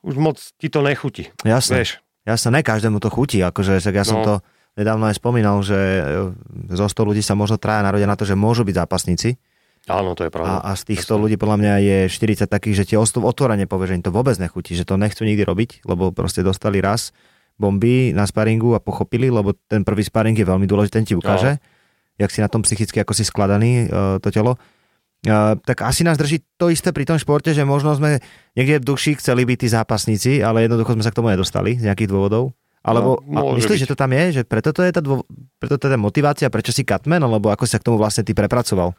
[0.01, 1.75] už moc ti to nechutí, Jasné.
[1.77, 1.91] vieš.
[2.23, 4.25] Jasné, ne každému to chutí, akože ja som No.
[4.25, 4.35] to
[4.75, 6.03] nedávno aj spomínal, že e,
[6.71, 9.41] zo 100 ľudí sa možno traja narodia na to, že môžu byť zápasníci.
[9.87, 10.61] Áno, to je pravda.
[10.61, 13.65] A, a z tých 100 ľudí podľa mňa je 40 takých, že ti ostu- otvorene
[13.65, 17.17] povie, že im to vôbec nechutí, že to nechcú nikdy robiť, lebo proste dostali raz
[17.57, 21.59] bomby na sparingu a pochopili, lebo ten prvý sparing je veľmi dôležitý, ten ti ukáže,
[22.15, 24.61] jak si na tom psychicky, ako si skladaný uh, to telo.
[25.65, 28.23] Tak asi nás drží to isté pri tom športe, že možno sme
[28.55, 31.91] niekde v duši chceli byť tí zápasníci, ale jednoducho sme sa k tomu nedostali z
[31.91, 32.55] nejakých dôvodov.
[32.87, 33.85] Alebo No, myslíš, byť.
[33.85, 34.25] že to tam je?
[34.39, 35.27] Že preto to je tá, dô...
[35.59, 38.23] preto to je tá motivácia, prečo si Catman, alebo ako si sa k tomu vlastne
[38.23, 38.95] ty prepracoval?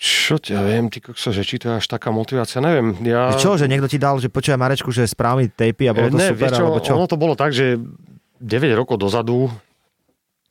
[0.00, 2.96] Čo ťa viem, ty kokso, že či to je až taká motivácia, neviem.
[3.04, 3.36] Ja...
[3.36, 6.32] Čo, že niekto ti dal, že počúvaj Marečku, že správny tejpy a bolo to ne,
[6.32, 6.96] super, čo, alebo čo?
[6.96, 7.76] Ono to bolo tak, že
[8.40, 9.52] 9 rokov dozadu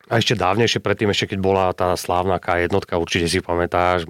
[0.06, 4.06] a ešte dávnejšie predtým, ešte keď bola tá slávna K1, určite si pamätáš,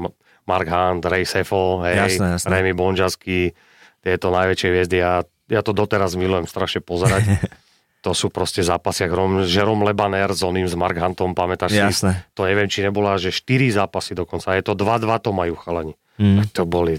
[0.50, 2.50] Mark Hunt, Ray Sefo, hej, Jasné, jasné.
[2.50, 3.54] Remy Bonžasky,
[4.02, 4.98] tieto najväčšie hviezdy.
[4.98, 7.38] Ja, ja to doteraz milujem strašne pozerať.
[8.06, 11.84] to sú proste zápasy, jak Rom, Jerome Lebaner s oným, s Mark Huntom, pamätáš si?
[11.84, 12.26] Jasné.
[12.34, 14.56] To neviem, či nebola, že 4 zápasy dokonca.
[14.56, 15.94] Je to 2-2 to majú chalani.
[16.16, 16.48] Mm.
[16.56, 16.98] To boli...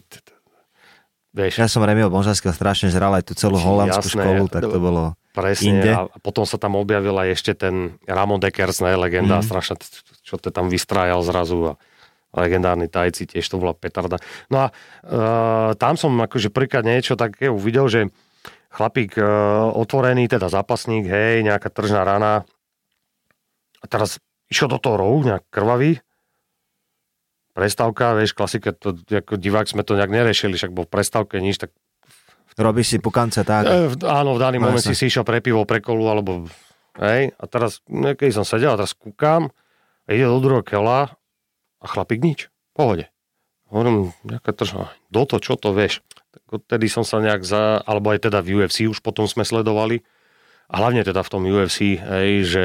[1.30, 4.78] Vieš, Ja som Remio Bonžarského strašne žral aj tú celú holandskú Jasné, školu, tak to
[4.82, 5.14] bolo...
[5.30, 5.78] Presne.
[5.78, 5.90] inde.
[5.94, 9.46] A potom sa tam objavil aj ešte ten Ramon Deckers, ne, legenda, mm.
[9.46, 9.78] strašne,
[10.26, 11.72] čo to tam vystrájal zrazu a
[12.30, 14.18] legendárny tajci, tiež to bola petarda.
[14.48, 18.00] No a uh, tam som akože prvýkrát niečo také uvidel, že
[18.70, 22.46] chlapík uh, otvorený, teda zápasník, hej, nejaká tržná rana
[23.80, 25.98] a teraz išiel do toho rohu, nejak krvavý,
[27.54, 31.58] prestávka, vieš, klasika, to, ako divák sme to nejak neriešili, však bol v prestávke nič,
[31.58, 31.74] tak
[32.60, 33.64] Robíš si pukance tak.
[33.64, 36.44] E, v- áno, v daný No, moment si si išiel pre pivo, pre kolu, alebo...
[36.98, 39.48] Hej, a teraz, no, keď som sedel, a teraz kúkam,
[40.04, 41.14] a ide do druhého kela
[41.80, 42.52] a chlapík nič.
[42.72, 43.04] V pohode.
[43.72, 44.92] Hovorím, nejaká tržná.
[45.08, 46.04] Do to, čo to vieš?
[46.30, 47.80] Tak odtedy som sa nejak za...
[47.82, 50.02] Alebo aj teda v UFC už potom sme sledovali.
[50.70, 52.64] A hlavne teda v tom UFC, hej, že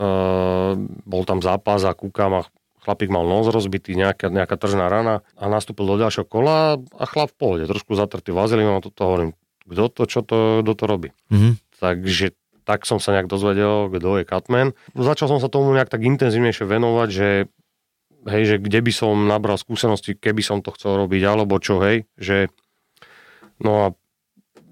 [0.00, 0.72] uh,
[1.04, 2.40] bol tam zápas a kúkam a
[2.80, 7.34] chlapík mal nos rozbitý, nejaká, nejaká tržná rana a nastúpil do ďalšieho kola a chlap
[7.34, 9.34] v pohode, trošku zatrtý vazelínom a toto hovorím,
[9.66, 11.08] kto to, čo to, kto to robí.
[11.34, 11.58] Mhm.
[11.82, 12.32] Takže
[12.66, 14.74] tak som sa nejak dozvedel, kto je Catman.
[14.94, 17.28] Začal som sa tomu nejak tak intenzívnejšie venovať, že
[18.26, 22.04] hej, že kde by som nabral skúsenosti, keby som to chcel robiť, alebo čo, hej,
[22.18, 22.50] že
[23.62, 23.86] no a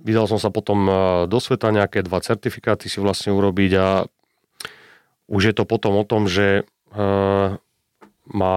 [0.04, 0.94] vydal som sa potom eh,
[1.30, 3.88] do sveta nejaké dva certifikáty si vlastne urobiť a
[5.24, 7.56] už je to potom o tom, že uh,
[8.28, 8.56] ma,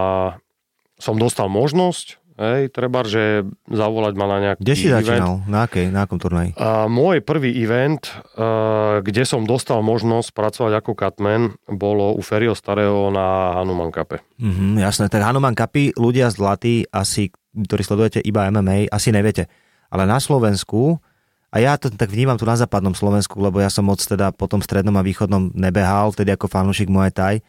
[0.99, 5.01] som dostal možnosť, hej, treba, že zavolať ma na nejaký Kde si event.
[5.03, 5.33] začínal?
[5.49, 6.53] Na, akej, na akom turnaji?
[6.55, 8.05] A môj prvý event,
[8.37, 14.21] uh, kde som dostal možnosť pracovať ako Catman, bolo u Ferio Starého na Hanuman Cupe.
[14.37, 19.49] Mhm, jasné, tak Hanuman Kapy, ľudia zlatí, asi, ktorí sledujete iba MMA, asi neviete.
[19.89, 21.01] Ale na Slovensku,
[21.47, 24.45] a ja to tak vnímam tu na západnom Slovensku, lebo ja som moc teda po
[24.45, 27.39] tom strednom a východnom nebehal, tedy ako fanúšik Muay Thai,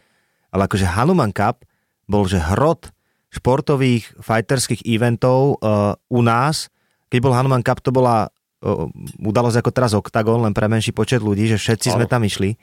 [0.48, 1.66] ale akože Hanuman Cup
[2.08, 2.88] bol, že hrot
[3.28, 6.72] športových fighterských eventov uh, u nás.
[7.08, 8.88] Keď bol Hanuman Cup, to bola uh,
[9.20, 12.12] udalosť ako teraz Octagon, len pre menší počet ľudí, že všetci sme Áno.
[12.12, 12.56] tam išli.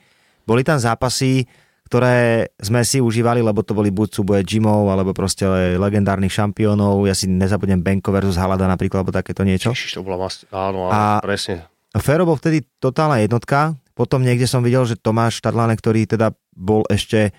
[0.46, 1.46] Boli tam zápasy,
[1.86, 5.46] ktoré sme si užívali, lebo to boli buď súboje Jimov, alebo proste
[5.78, 7.06] legendárnych šampiónov.
[7.06, 9.70] Ja si nezabudnem Benko versus Halada napríklad, alebo takéto niečo.
[9.70, 10.50] Ježiš, to bola mast...
[10.50, 11.70] Áno, áno, A- presne.
[11.96, 16.84] Fero bol vtedy totálna jednotka, potom niekde som videl, že Tomáš Štadlánek, ktorý teda bol
[16.92, 17.32] ešte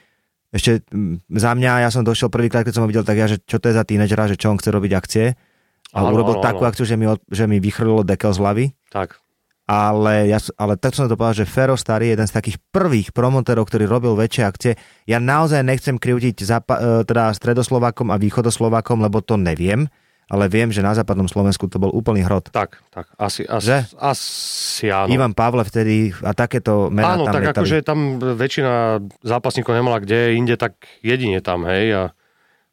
[0.57, 3.37] ešte mm, za mňa, ja som došiel prvýkrát, keď som ho videl, tak ja, že
[3.45, 5.25] čo to je za tínedžera, že čo on chce robiť akcie.
[5.95, 6.69] A Áno, urobil áno, takú áno.
[6.73, 8.65] akciu, že mi, že mi vychrlilo dekel z hlavy.
[8.91, 9.21] Tak.
[9.67, 13.11] Ale, ja, ale tak som to povedal, že Fero Starý je jeden z takých prvých
[13.11, 14.71] promotérov, ktorý robil väčšie akcie.
[15.03, 19.91] Ja naozaj nechcem krivdiť zapa- e, teda stredoslovákom a východoslovákom, lebo to neviem,
[20.27, 22.51] ale viem, že na západnom Slovensku to bol úplný hrot.
[22.51, 23.07] Tak, tak.
[23.15, 23.77] Asi, asi, Že?
[23.95, 25.07] asi áno.
[25.07, 30.35] Ivan Pavle vtedy a takéto mená áno, tam tak akože tam väčšina zápasníkov nemala kde
[30.35, 31.85] inde, tak jedine tam, hej.
[31.95, 32.03] A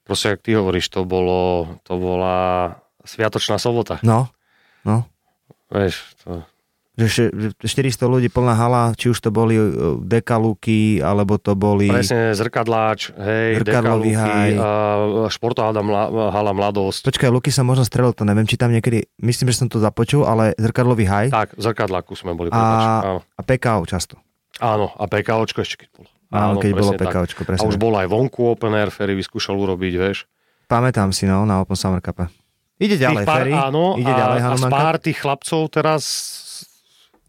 [0.03, 4.01] proste, ak ty hovoríš, to bolo, to bola Sviatočná sobota.
[4.01, 4.33] No,
[4.83, 5.05] no.
[5.69, 6.41] Vieš, to...
[6.95, 9.67] Že še- že 400 ľudí, plná hala, či už to boli e,
[9.99, 11.91] dekalúky, alebo to boli...
[11.91, 14.51] Presne, zrkadláč, hej, Zrkadlový haj.
[15.27, 17.11] športová hala, mla, hala Mladosť.
[17.11, 20.23] Počkaj, Luky sa možno strelil, to neviem, či tam niekedy, myslím, že som to započul,
[20.23, 22.55] ale zrkadlový haj Tak, zrkadláku sme boli.
[22.55, 22.63] a.
[23.03, 23.27] Áno.
[23.27, 24.15] a PKO často.
[24.63, 26.09] áno, a PKOčko ešte keď bolo.
[26.31, 27.11] Áno, keď bolo presne tak.
[27.11, 27.63] PKOčko, presne.
[27.63, 30.31] A už bol aj vonku open air, Ferry vyskúšal urobiť, vieš.
[30.65, 32.31] Pamätám si, no, na Open Summer Cup.
[32.75, 36.03] Ide ďalej, pár, Ferry, áno, ide a, ďalej, a z pár tých chlapcov teraz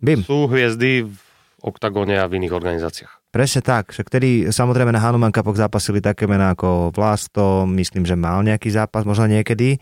[0.05, 1.15] Bim, sú hviezdy v
[1.59, 3.33] oktagóne a v iných organizáciách.
[3.33, 3.89] presne tak.
[3.91, 8.69] Však tedy samozrejme na Hanuman Cupoch zápasili také mená ako Vlasto, myslím, že mal nejaký
[8.69, 9.81] zápas, možno niekedy.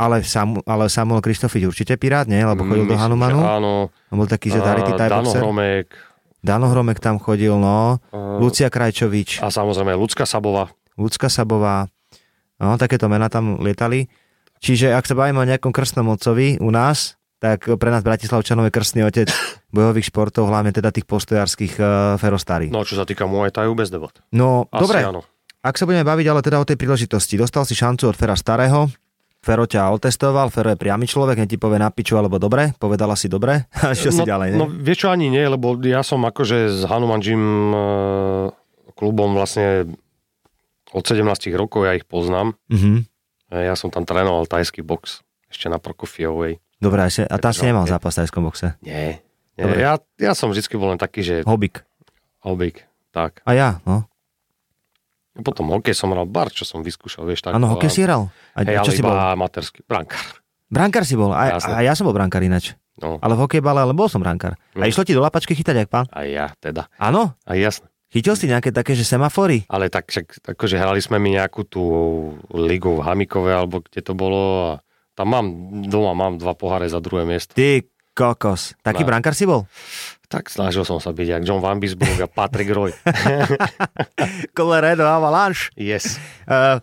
[0.00, 2.40] Ale, Samu, ale Samuel Kristofič určite pirát, nie?
[2.40, 3.40] Lebo chodil do Myslím, Hanumanu.
[3.44, 3.72] že Áno,
[4.08, 5.44] On bol taký, že a Thai Dano boxer.
[5.44, 5.86] Hromek
[6.40, 8.00] Dano Hromek tam chodil, no.
[8.00, 10.72] a, Lucia Krajčovič, a samozrejme Lucka Sabova.
[10.96, 11.84] Lucka Sabová.
[12.56, 14.08] No, takéto mená tam lietali.
[14.64, 18.72] Čiže ak sa bavíme o nejakom krstnom otcovi u nás, tak pre nás Bratislavčanov je
[18.72, 19.32] krstný otec
[19.76, 21.88] bojových športov, hlavne teda tých postojárskych uh,
[22.20, 22.68] ferostári.
[22.68, 24.12] No čo sa týka Muay Thaju, bez debat.
[24.30, 25.24] no Asi dobre, áno.
[25.64, 28.92] ak sa budeme baviť ale teda o tej príležitosti, dostal si šancu od Fera starého,
[29.40, 33.24] Fero ťa otestoval, Fero je priamy človek, ti povie na piču alebo dobre, povedala si
[33.24, 34.58] dobre, a čo si no, ďalej, ne?
[34.60, 37.40] No vieš čo, ani nie, lebo ja som akože s Hanuman Gym
[37.72, 37.80] e,
[39.00, 39.88] klubom vlastne
[40.92, 41.24] od 17
[41.56, 42.52] rokov, ja ich poznám.
[42.68, 43.08] Mhm.
[43.48, 46.60] E, Ja som tam trénoval tajský box, ešte na Prokofiovej.
[46.80, 48.72] Dobre, a a tam si nemal zápas v tajskom boxe.
[48.80, 49.20] Nie.
[49.54, 49.78] nie Dobre.
[49.78, 51.84] ja, ja som vždy bol len taký, že Hobik.
[52.40, 53.44] hobik, tak.
[53.44, 54.08] A ja, no.
[55.40, 57.54] Potom hokej som hral bar, čo som vyskúšal, vieš, tak.
[57.54, 58.28] Áno, hokej si hral.
[58.52, 59.14] A Hej, čo si bol?
[59.14, 60.40] amatérsky, brankár.
[60.66, 61.30] Brankár si bol.
[61.30, 61.72] A, Jasné.
[61.72, 62.74] a ja som bol brankár ináč.
[63.00, 64.60] No, Ale v hokejbale, ale bol som brankár.
[64.74, 64.84] A No.
[64.84, 66.04] išlo ti do lapačky chytať, jak pán?
[66.10, 66.88] aj ja teda.
[66.94, 67.32] Áno?
[67.42, 67.88] Aj jasné.
[68.10, 69.64] Chytil si nejaké také, že semafory?
[69.66, 71.82] Ale tak však, akože hrali sme mi nejakú tú
[72.50, 74.82] ligu v Hamikove, alebo kde to bolo a
[75.14, 75.46] tam mám,
[75.84, 77.52] doma mám dva poháre za druhé miesto.
[77.52, 78.74] Ty kokos.
[78.80, 79.08] Taký No.
[79.08, 79.64] brankár si bol?
[80.30, 82.94] Tak snažil som sa byť, jak John Van Bisburg a Patrick Roy.
[84.56, 85.74] Colorado Avalanche.
[85.74, 86.18] Yes.
[86.46, 86.78] Uh,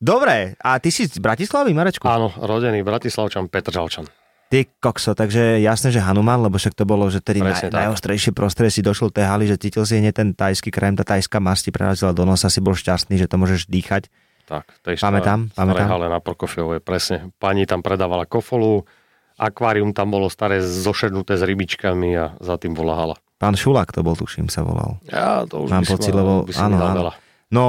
[0.00, 2.04] dobre, a ty si z Bratislavy, Marečku?
[2.08, 4.08] Áno, rodený Bratislavčan, Petr Žalčan.
[4.48, 8.32] Ty kokso, takže jasné, že Hanuman, lebo však to bolo, že tedy Presne naj, najostrejšie
[8.32, 11.68] prostredie si došiel tej haly, že cítil si hneď ten tajský krém, tá tajská masť
[11.68, 14.08] ti prerazila do nosa, si bol šťastný, že to môžeš dýchať.
[14.48, 15.88] Tak, tej Pamätám, starej pamätám.
[15.92, 17.28] hale na Prokofiovej, presne.
[17.36, 18.88] Pani tam predávala kofolu,
[19.36, 23.16] akvárium tam bolo staré zošednuté s rybičkami a za tým bola hala.
[23.36, 24.96] Pán Šulák to bol, tuším, sa volal.
[25.04, 27.12] Ja to už Mám pocit, lebo áno, áno.
[27.48, 27.66] No,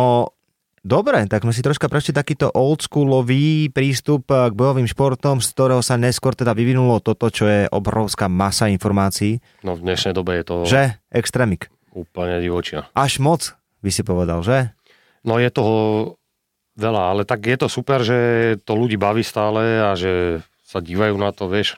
[0.82, 5.94] dobre, tak sme si troška prešli takýto oldschoolový prístup k bojovým športom, z ktorého sa
[5.94, 10.56] neskôr teda vyvinulo toto, čo je obrovská masa informácií, No v dnešnej dobe je to
[10.66, 11.70] že extrémik.
[11.92, 12.90] úplne divočina.
[12.92, 14.74] Až moc, by si povedal, že?
[15.22, 15.76] No je toho
[16.80, 18.18] veľa, ale tak je to super, že
[18.64, 21.76] to ľudí baví stále a že sa dívajú na to, vieš.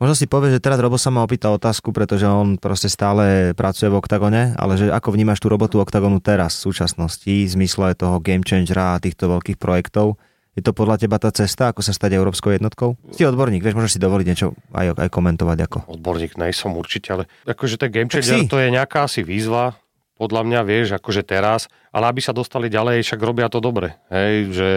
[0.00, 3.92] Možno si povie, že teraz Robo sa ma opýta otázku, pretože on proste stále pracuje
[3.92, 8.16] v Oktagone, ale že ako vnímaš tú robotu Oktagonu teraz, v súčasnosti, v zmysle toho
[8.16, 10.16] game changera a týchto veľkých projektov?
[10.56, 12.96] Je to podľa teba tá cesta, ako sa stať európskou jednotkou?
[13.12, 15.78] Si odborník, vieš, môžeš si dovoliť niečo aj, aj komentovať ako.
[15.92, 19.76] Odborník nejsom určite, ale akože ten game changer to je nejaká asi výzva,
[20.20, 24.52] podľa mňa, vieš, akože teraz, ale aby sa dostali ďalej, však robia to dobre, hej,
[24.52, 24.68] že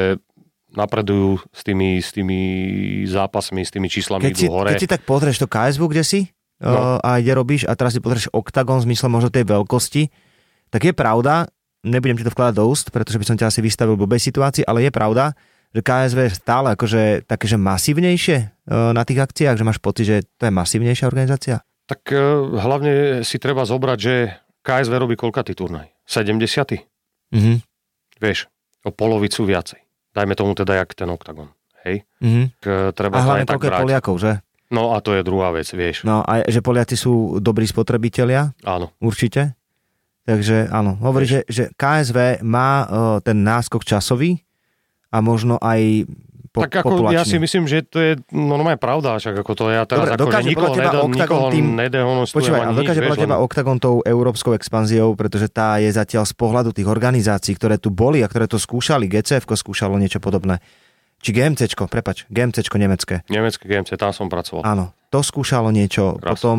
[0.72, 2.40] napredujú s tými, s tými
[3.12, 4.72] zápasmi, s tými číslami Keď si, idú hore.
[4.72, 6.22] keď si tak pozrieš to KSV, kde si
[6.64, 6.72] no.
[6.72, 6.80] No.
[7.04, 10.08] a kde robíš a teraz si pozrieš Octagon v zmysle možno tej veľkosti,
[10.72, 11.52] tak je pravda,
[11.86, 14.88] nebudem ti to vkladať do úst, pretože by som ťa asi vystavil blbej situácii, ale
[14.88, 15.38] je pravda,
[15.74, 20.06] že KSV je stále akože také, že masívnejšie e, na tých akciách, že máš pocit,
[20.06, 21.66] že to je masívnejšia organizácia?
[21.90, 22.18] Tak e,
[22.58, 22.94] hlavne
[23.26, 24.16] si treba zobrať, že
[24.64, 25.92] KSV robí koľkatý turnaj?
[26.08, 26.88] 70.
[27.36, 27.62] Mhm.
[28.20, 28.48] Vieš,
[28.88, 29.80] o polovicu viacej.
[30.16, 31.52] Dajme tomu teda, jak ten OKTAGON.
[31.84, 32.08] Hej?
[32.24, 32.44] Mhm.
[32.64, 33.84] K, treba A hlavne koľko.
[33.84, 34.40] Poliakov, že?
[34.74, 36.02] No a to je druhá vec, vieš.
[36.08, 38.90] No a že Poliaci sú dobrí spotrebitelia, Áno.
[38.98, 39.54] určite.
[40.24, 42.88] Takže áno, hovorí, že, že KSV má uh,
[43.20, 44.40] ten náskok časový
[45.12, 46.08] a možno aj
[46.54, 47.18] po, tak ako populačný.
[47.18, 50.18] ja si myslím, že to je normálne pravda, však ako to ja teraz Dobre, ako,
[50.18, 53.36] že dokáže nikoho, podľa teba nedom, nikoho tým- nedehonestujem Počúvaj, ani nič, dokáže podľa teba
[53.36, 57.90] len- Octagon tou európskou expanziou, pretože tá je zatiaľ z pohľadu tých organizácií, ktoré tu
[57.90, 60.62] boli a ktoré to skúšali, GCF skúšalo niečo podobné.
[61.24, 63.24] Či GMCčko, prepač, GMCčko nemecké.
[63.32, 64.62] Nemecké GMC, tam som pracoval.
[64.68, 66.20] Áno, to skúšalo niečo.
[66.20, 66.30] Krásne.
[66.36, 66.58] Potom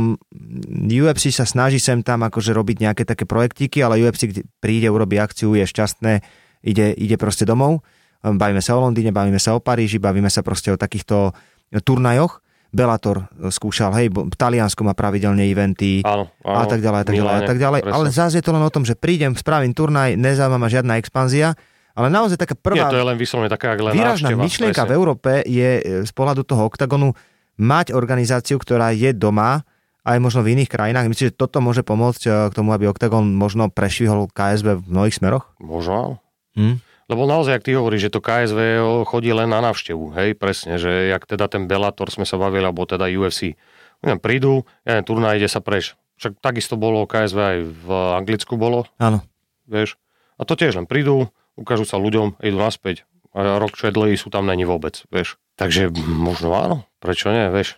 [0.88, 5.52] UFC sa snaží sem tam akože robiť nejaké také projektíky, ale UFC príde, urobí akciu,
[5.52, 6.12] je šťastné,
[6.64, 7.84] ide, ide proste domov.
[8.24, 11.36] Bavíme sa o Londýne, bavíme sa o Paríži, bavíme sa proste o takýchto
[11.84, 12.40] turnajoch.
[12.74, 17.14] Bellator skúšal, hej, v Taliansku má pravidelne eventy Áno, áno, a tak ďalej, a tak
[17.14, 17.80] ďalej, a tak ďalej.
[17.86, 17.94] presne.
[17.94, 21.54] Ale zase je to len o tom, že prídem, spravím turnaj, nezaujíma ma žiadna expanzia,
[21.94, 24.86] ale naozaj taká Nie, prvá to je len vyslovene taká, len výražná návšteva, myšlienka v
[24.90, 24.98] presne.
[24.98, 27.14] Európe je e, z pohľadu toho oktagonu
[27.54, 29.62] mať organizáciu, ktorá je doma
[30.02, 31.06] aj možno v iných krajinách.
[31.06, 35.14] Myslím, že toto môže pomôcť e, k tomu, aby Octagon možno prešvihol KSB v mnohých
[35.22, 35.54] smeroch?
[35.62, 36.18] Možno.
[36.58, 36.82] Hm?
[37.04, 38.58] Lebo naozaj, ak ty hovoríš, že to KSV
[39.04, 42.88] chodí len na návštevu, hej, presne, že jak teda ten Bellator sme sa bavili, alebo
[42.88, 43.60] teda UFC.
[44.00, 44.52] Neviem, prídu,
[44.88, 45.96] ja neviem, turnaj ide sa preš.
[46.16, 47.86] Však takisto bolo KSV aj v
[48.16, 49.20] Anglicku bolo, Áno.
[49.68, 50.00] vieš.
[50.40, 51.28] A to tiež len prídu,
[51.60, 53.04] ukážu sa ľuďom, idú naspäť.
[53.34, 55.36] A rok dlhý, sú tam není vôbec, vieš.
[55.58, 57.76] Takže možno áno, prečo nie, vieš.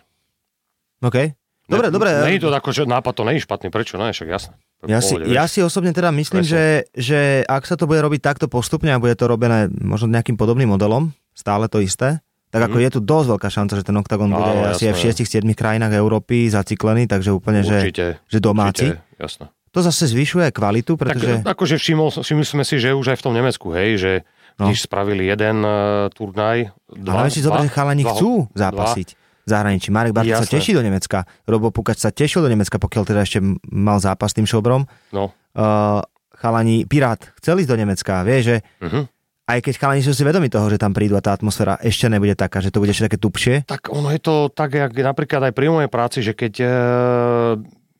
[1.01, 1.33] OK.
[1.67, 2.09] Dobre, ne, dobre.
[2.31, 4.55] Je to ako, že nápad to je špatný, prečo nie, však jasné.
[4.83, 8.21] Ja si, Pohode, ja si osobne teda myslím, že, že ak sa to bude robiť
[8.21, 12.77] takto postupne a bude to robené možno nejakým podobným modelom, stále to isté, tak ako
[12.77, 12.83] Mhm.
[12.83, 15.25] je tu dosť veľká šanca, že ten OKTAGON bude Áno, asi aj v jasné.
[15.43, 18.93] 6-7 krajinách Európy zaciklený, takže úplne, že, určite, že domáci.
[18.93, 19.45] určite, jasné.
[19.67, 21.41] To zase zvyšuje kvalitu, pretože...
[21.41, 24.11] Tak, akože všimol, všimli sme si, že už aj v tom Nemecku, hej, že
[24.57, 24.65] No.
[24.65, 26.73] Když spravili jeden uh, turnaj.
[26.97, 29.87] Ale si zober, že chalani dva- chcú dva- zápasiť v zahraničí.
[29.89, 31.23] Marek Bartok sa teší do Nemecka.
[31.47, 33.39] Robo Pukač sa tešil do Nemecka, pokiaľ teda ešte
[33.71, 34.83] mal zápas s tým šobrom.
[35.15, 36.05] No, Uh,
[36.37, 39.09] chalani, Pirát chcel ísť do Nemecka, vie, že uh-huh.
[39.49, 42.37] aj keď chalani sú si vedomi toho, že tam prídu a tá atmosféra ešte nebude
[42.37, 43.65] taká, že to bude ešte také tupšie.
[43.65, 46.67] Tak ono je to tak, jak napríklad aj pri mojej práci, že keď e,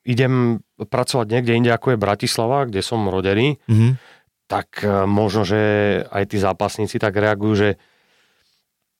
[0.05, 3.97] idem pracovať niekde inde, ako je Bratislava, kde som rodený, Mhm.
[4.45, 5.57] tak e, možno, že
[6.13, 7.69] aj tí zápasníci tak reagujú, že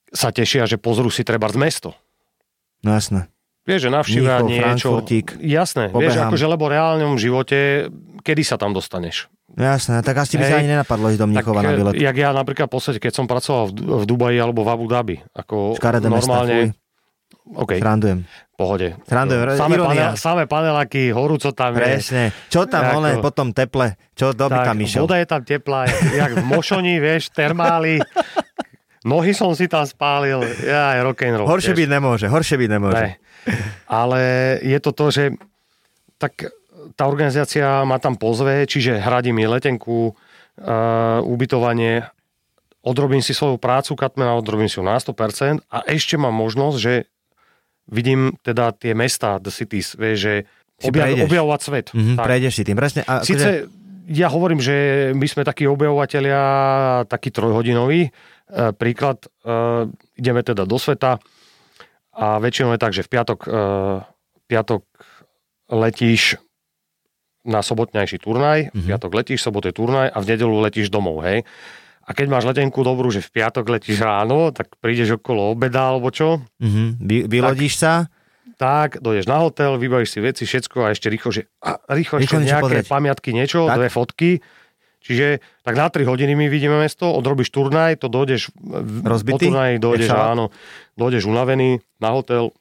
[0.09, 1.93] sa tešia, že pozrú si treba z mesto.
[2.85, 3.31] No jasné.
[3.67, 4.89] Vieš, že navštívia Mníchov, niečo.
[5.43, 7.91] Jasné, vieš, akože lebo v reálnom živote,
[8.23, 9.27] kedy sa tam dostaneš?
[9.51, 11.93] No jasné, tak asi by sa ani nenapadlo ísť do Mníchova na tak, výlet.
[11.97, 15.17] e, jak ja napríklad podstate, keď som pracoval v, v Dubaji alebo v Abu Dhabi,
[15.35, 16.87] ako Škaredé mesta, normálne, fuj.
[17.47, 18.19] OK, Srandujem.
[18.59, 18.87] pohode.
[19.07, 21.83] Srandujem, samé, panel, samé paneláky, horúco tam je.
[21.83, 22.23] Presne.
[22.51, 23.95] Čo tam, Ako- one, potom teple?
[24.15, 25.07] Čo doby tam išiel?
[25.07, 27.99] voda je tam teplá, jak, jak v Mošoni, vieš, termály.
[29.07, 31.47] Nohy som si tam spálil, ja aj rock'n'roll.
[31.47, 31.79] Horšie vieš.
[31.79, 33.05] byť nemôže, horšie byť nemôže.
[33.07, 33.11] Ne.
[33.87, 34.19] Ale
[34.59, 35.23] je to to, že
[36.17, 36.51] tak
[36.93, 40.15] tá organizácia ma tam pozve, čiže hradí mi letenku, uh,
[41.23, 42.03] ubytovanie,
[42.81, 46.93] odrobím si svoju prácu Katmena, odrobím si ju na 100% a ešte mám možnosť, že
[47.87, 50.33] vidím teda tie mesta, the cities, vieš, že
[50.77, 51.87] Si objav, objavovať svet.
[51.89, 52.25] Mhm, Tak.
[52.27, 53.01] prejdeš si tým, presne.
[53.03, 53.49] A akože- Sice
[54.07, 58.07] ja hovorím, že my sme takí objavovatelia, takí trojhodinoví.
[58.07, 58.11] E,
[58.71, 61.19] príklad, e, ideme teda do sveta
[62.15, 63.61] a väčšinou je tak, že v piatok, e,
[64.47, 64.87] piatok
[65.67, 66.39] letíš
[67.43, 71.47] na sobotnejší turnaj, v piatok letíš, sobotu je turnaj a v nedelu letíš domov, hej.
[72.07, 76.07] A keď máš letenku dobrú, že v piatok letíš ráno, tak prídeš okolo obeda alebo
[76.11, 78.07] čo, Mhm, vy, vylodíš sa,
[78.57, 82.41] tak, dojdeš na hotel, vybavíš si veci, všetko a ešte rýchlo, že a, rýchlo, Rýchlo
[82.41, 82.89] ešte nejaké pozrieť.
[82.89, 83.77] pamiatky, niečo, Tak.
[83.77, 84.31] dve fotky.
[84.99, 85.27] Čiže
[85.61, 88.51] tak na 3 hodiny my vidíme mesto, odrobíš turnaj, to dojdeš
[89.05, 89.47] Rozbitý?
[89.47, 90.49] po turnaji, dojdeš, áno,
[90.93, 92.51] dojdeš unavený na hotel,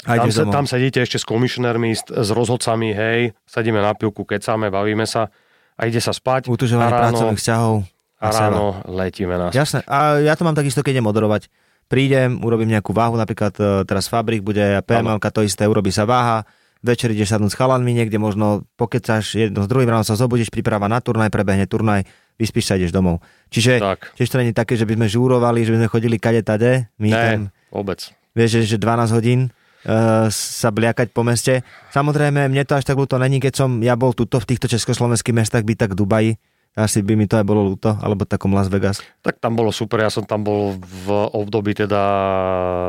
[0.00, 4.22] a tam, sa, tam sedíte ešte s komisionérmi, s, s rozhodcami, hej, sedíme na pivku,
[4.22, 5.28] kecáme, bavíme sa
[5.74, 7.74] a ide sa spať Utužovanie ráno, pracovných vzťahov.
[8.16, 9.84] a ráno letíme na Jasné.
[9.84, 11.48] A ja to mám takisto, keď idem moderovať.
[11.90, 16.46] Prídem, urobím nejakú váhu, napríklad e, teraz Fabrik bude PML, to isté, urobí sa váha,
[16.86, 20.86] večer ideš sadnúť s chalanmi niekde, možno pokecáš jedno s druhým, ráno sa zobudíš, príprava
[20.86, 22.06] na turnaj, prebehne turnaj,
[22.38, 23.20] vyspíš sa, ideš domov.
[23.50, 24.14] Čiže Tak.
[24.14, 26.86] tiež to nie je také, že by sme žúrovali, že by sme chodili kade tade,
[27.02, 28.00] my tam, Ne, vôbec.
[28.38, 31.66] vieš, že, že 12 hodín uh, sa bliakať po meste.
[31.90, 35.36] Samozrejme, mne to až tak ľúto není, keď som ja bol tuto v týchto československých
[35.36, 36.38] mestách, byť tak Dubaji,
[36.80, 39.04] asi by mi to aj bolo ľúto, alebo takom Las Vegas.
[39.20, 42.02] Tak tam bolo super, ja som tam bol v období teda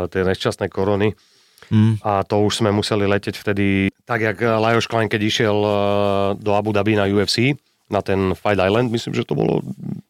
[0.10, 1.14] tej nešťastnej korony
[1.72, 2.04] Mm.
[2.04, 5.74] a to už sme museli leteť vtedy, tak jak Lajos Klein, keď išiel eh,
[6.36, 7.56] do Abu Dhabi na UFC,
[7.88, 9.64] na ten Fight Island, myslím, že to bolo,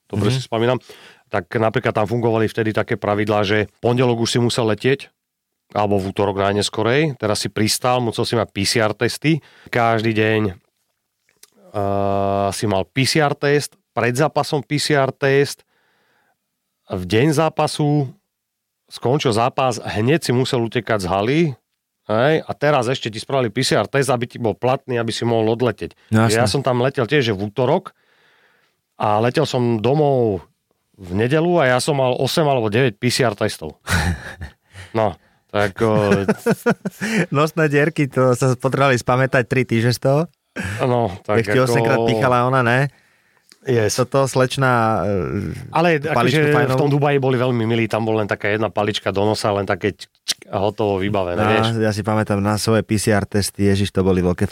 [0.09, 0.41] dobre mm-hmm.
[0.41, 0.81] si spomínam,
[1.29, 5.13] tak napríklad tam fungovali vtedy také pravidlá, že pondelok už si musel letieť,
[5.71, 9.39] alebo v útorok najneskorej, teraz si pristal, musel si mať PCR testy,
[9.69, 10.57] každý deň
[11.71, 15.63] uh, si mal PCR test, pred zápasom PCR test,
[16.91, 18.11] v deň zápasu
[18.91, 21.41] skončil zápas, hneď si musel utekať z haly,
[22.11, 25.55] hej, a teraz ešte ti spravili PCR test, aby ti bol platný, aby si mohol
[25.55, 25.95] odleteť.
[26.11, 27.95] No, ja som tam letel tiež v útorok
[28.99, 30.43] a letel som domov
[30.99, 33.79] v nedelu a ja som mal 8 alebo 9 PCR testov.
[34.91, 35.15] No,
[35.47, 36.11] tak o,
[37.31, 40.21] Nosné dierky, to sa potrebovali spamätať 3 týždne z toho.
[40.83, 42.91] No, tak Tak ti 8 krát pichala ona, ne?
[43.61, 43.93] Yes.
[43.93, 45.05] Toto slečná...
[45.05, 49.13] e, Ale akože v tom Dubaji boli veľmi milí, tam bol len taká jedna palička
[49.13, 51.77] do nosa, len také čk, čk, a hotovo vybavené, vieš.
[51.77, 54.49] No, ja si pamätám na svoje PCR testy, ježiš, to boli veľké...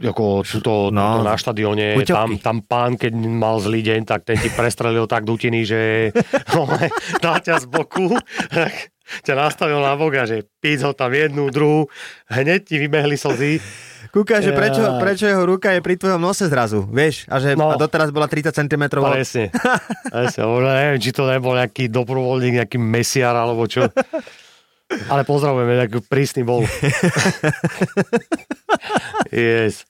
[0.00, 1.20] Ako tuto, No.
[1.20, 5.26] tuto na štadióne, tam, tam pán, keď mal zlý deň, tak ten ti prestrelil tak
[5.26, 6.14] dutiny, že
[6.54, 6.70] no,
[7.18, 8.14] dá ťa z boku,
[9.22, 11.86] ťa nastavil na boga, že píc ho tam jednu, druhú,
[12.28, 13.58] hneď ti vybehli slzy.
[14.10, 17.30] Kúka, že prečo, prečo jeho ruka je pri tvojom nose zrazu, vieš?
[17.30, 17.70] A že No.
[17.70, 18.82] a doteraz bola 30 cm.
[18.90, 19.54] Presne.
[20.10, 20.42] Presne.
[20.42, 23.86] Neviem, či to nebol nejaký doprovodník, nejaký mesiar alebo čo.
[25.06, 26.66] Ale pozdravujeme, nejaký prísny bol.
[29.30, 29.86] yes.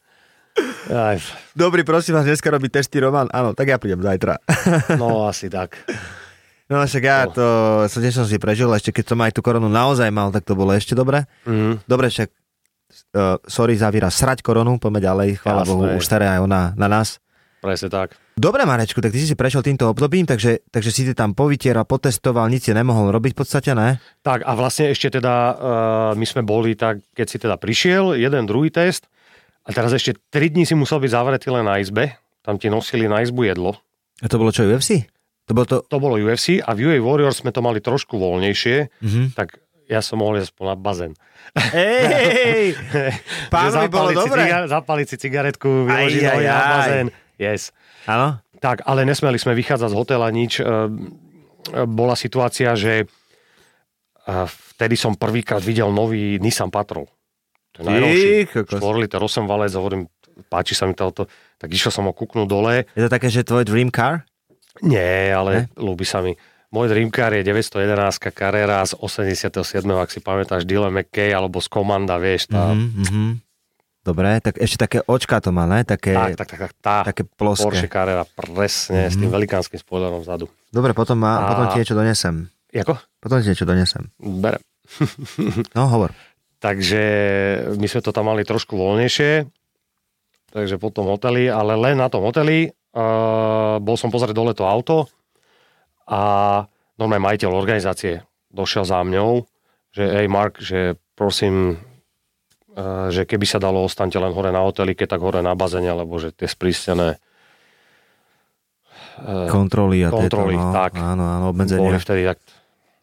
[0.93, 1.17] Aj,
[1.57, 3.31] Dobrý, prosím vás, dneska robí testy Roman.
[3.33, 4.37] Áno, tak ja prídem zajtra.
[5.01, 5.81] no asi tak.
[6.71, 7.35] No však ja No.
[7.35, 7.47] to
[7.91, 10.71] tiež som si prežil, ešte keď som aj tú koronu naozaj mal, tak to bolo
[10.71, 11.27] ešte dobre.
[11.43, 11.83] Mhm.
[11.85, 15.67] Dobre, však uh, sorry za výraz, srať koronu, poďme ďalej, chvála.
[15.67, 17.19] Bohu, už staré aj ona na nás.
[17.61, 18.17] Presne tak.
[18.41, 21.85] Dobre, Marečku, tak ty si si prešiel týmto obdobím, takže, takže si ty tam povytieral,
[21.85, 24.01] potestoval, nic si nemohol robiť v podstate, ne?
[24.25, 25.57] Tak a vlastne ešte teda uh,
[26.17, 29.13] my sme boli tak, keď si teda prišiel, jeden, druhý test
[29.61, 32.17] a teraz ešte 3 dní si musel byť zavretý len na izbe.
[32.41, 33.77] Tam ti nosili na izbu jedlo.
[34.25, 35.05] A to bolo čo, UFC?
[35.51, 35.77] To bolo to...
[35.83, 39.23] to bolo UFC a v UA Warriors sme to mali trošku voľnejšie, Mhm.
[39.35, 41.19] tak ja som mohol ísť na bazén.
[41.75, 42.79] Ej,
[43.53, 44.47] pánovi bolo dobre.
[44.47, 46.71] ciga- zapáliť si cigaretku, Aj, vyložiť aj, nohy na aj.
[46.71, 47.07] bazén.
[47.37, 47.63] Yes.
[48.07, 48.39] Áno?
[48.57, 50.59] Tak, ale nesmeli sme vychádzať z hotela nič.
[50.59, 51.11] Ehm,
[51.87, 53.05] Bola situácia, že
[54.23, 57.05] eh, vtedy som prvýkrát videl nový Nissan Patrol.
[57.73, 58.31] To je najnovší.
[58.49, 58.79] kokos.
[58.79, 60.07] 4 liter 8 valec, hovorím,
[60.47, 61.23] páči sa mi to auto.
[61.57, 62.87] Tak išiel som ho kúknúť dole.
[62.91, 64.23] Je to také, že tvoj dream car?
[64.83, 66.33] Nie, ale ľúbi sa mi.
[66.71, 67.91] Môj dream car je 911
[68.31, 69.59] Carrera z 87.
[69.91, 72.47] ak si pamätáš, Dylan McKay alebo z Komanda, vieš.
[72.47, 73.31] Tá, Mhm, mhm.
[74.01, 75.85] Dobre, tak ešte také očka to má, ne?
[75.85, 77.69] Také, tak, tak, tak, tak, tá také ploské.
[77.69, 80.49] Porsche Carrera, presne, s tým velikánskym spoilerom vzadu.
[80.67, 82.49] Dobre, potom, má, A- potom ti niečo donesem.
[82.73, 82.97] Jako?
[83.19, 84.09] Potom ti niečo donesem.
[84.17, 84.63] Berem.
[85.77, 86.17] No, hovor.
[86.61, 87.03] Takže
[87.73, 89.45] my sme to tam mali trošku voľnejšie,
[90.49, 94.63] takže po tom hoteli, ale len na tom hoteli uh, bol som pozrieť dole to
[94.63, 95.07] auto
[96.05, 96.21] a
[96.95, 99.47] normálne majiteľ organizácie došiel za mňou,
[99.91, 100.81] že hej Mark, že
[101.15, 101.79] prosím,
[102.73, 105.89] uh, že keby sa dalo, ostaňte len hore na hoteli, keď tak hore na bazene,
[105.89, 107.19] lebo že tie sprísnené
[109.21, 110.93] uh, Kontroly a kontroly, tieto, no, tak.
[110.95, 111.99] Áno, áno, boli obmedzenia.
[111.99, 112.39] vtedy tak...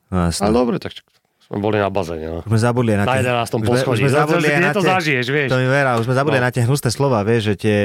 [0.08, 0.42] No, jasné.
[0.42, 0.96] Ale dobre, tak
[1.42, 2.28] sme boli na bazene.
[2.28, 2.40] No.
[2.42, 3.24] Už sme zabudli na Na tie...
[3.24, 3.40] 11.
[3.40, 3.92] už sme- poschodí.
[3.94, 4.90] Už sme zabudli na to tie...
[4.90, 5.48] zažiješ, vieš.
[5.48, 6.44] To mi vera, už sme zabudli No.
[6.44, 7.78] na tie hnusté slova, vieš, že tie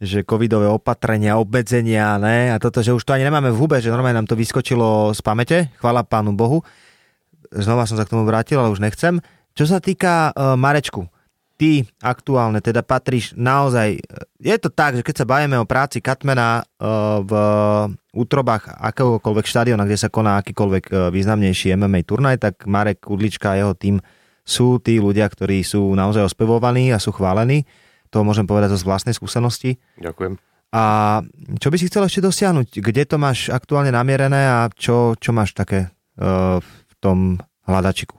[0.00, 3.92] že covidové opatrenia, obmedzenia, ne, a toto, že už to ani nemáme v hube, že
[3.92, 6.64] normálne nám to vyskočilo z pamäte, chvála pánu Bohu.
[7.52, 9.20] Znova som sa k tomu vrátil, ale už nechcem.
[9.52, 11.04] Čo sa týka uh, Marečku,
[11.60, 14.00] ty aktuálne teda patríš naozaj,
[14.40, 17.32] je to tak, že keď sa bavíme o práci Katmana uh, v
[18.16, 23.60] útrobách akéhokoľvek štadiona, kde sa koná akýkoľvek uh, významnejší MMA turnaj, tak Marek Kudlička a
[23.60, 24.00] jeho tým
[24.48, 27.68] sú tí ľudia, ktorí sú naozaj ospevovaní a sú chválení.
[28.10, 29.78] To môžem povedať zo z vlastnej skúsenosti.
[29.98, 30.38] Ďakujem.
[30.70, 30.82] A
[31.58, 32.78] čo by si chcel ešte dosiahnuť?
[32.78, 38.14] Kde to máš aktuálne namierené a čo, čo máš také uh, v tom hľadačiku?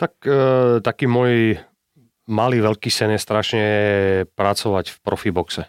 [0.00, 0.32] Tak e,
[0.80, 1.60] taký môj
[2.24, 3.64] malý veľký sen je strašne
[4.32, 5.68] pracovať v profiboxe.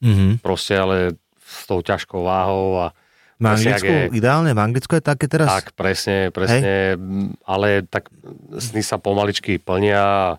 [0.00, 0.40] Mm-hmm.
[0.40, 0.96] Proste ale
[1.36, 2.96] s tou ťažkou váhou a
[3.36, 5.50] Presne, Anglicku, je- ideálne, v Anglicku je také teraz?
[5.50, 8.06] tak presne, presne, m, ale tak
[8.54, 10.38] sny sa pomaličky plnia.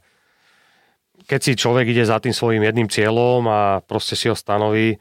[1.23, 4.99] Keď si človek ide za tým svojim jedným cieľom a proste si ho stanoví,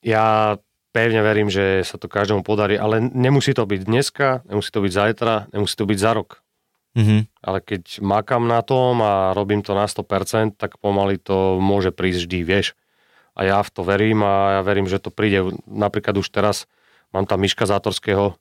[0.00, 0.56] ja
[0.92, 4.92] pevne verím, že sa to každému podarí, ale nemusí to byť dneska, nemusí to byť
[4.92, 6.42] zajtra, nemusí to byť za rok.
[6.98, 7.20] Mm-hmm.
[7.46, 12.26] ale keď makám na tom a robím to na 100%, tak pomaly to môže prísť
[12.26, 12.74] vždy, vieš.
[13.38, 15.46] A ja v to verím a ja verím, že to príde.
[15.70, 16.66] Napríklad už teraz
[17.14, 18.34] mám tam Miška Zátorského,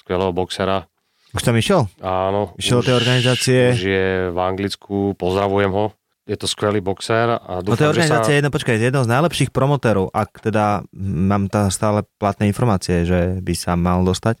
[0.00, 0.88] skvelého boxera.
[1.36, 1.92] Už tam išiel?
[2.00, 2.56] Áno.
[2.56, 3.60] Išiel do tej organizácie?
[3.76, 5.92] Už je v Anglicku, pozdravujem ho.
[6.30, 8.22] Je to skvelý boxer a No dúfam, to je že sa...
[8.22, 13.42] organizácia, jedno, počkaj, jedno z najlepších promotérov, ak teda mám tam stále platné informácie, že
[13.42, 14.38] by sa mal dostať.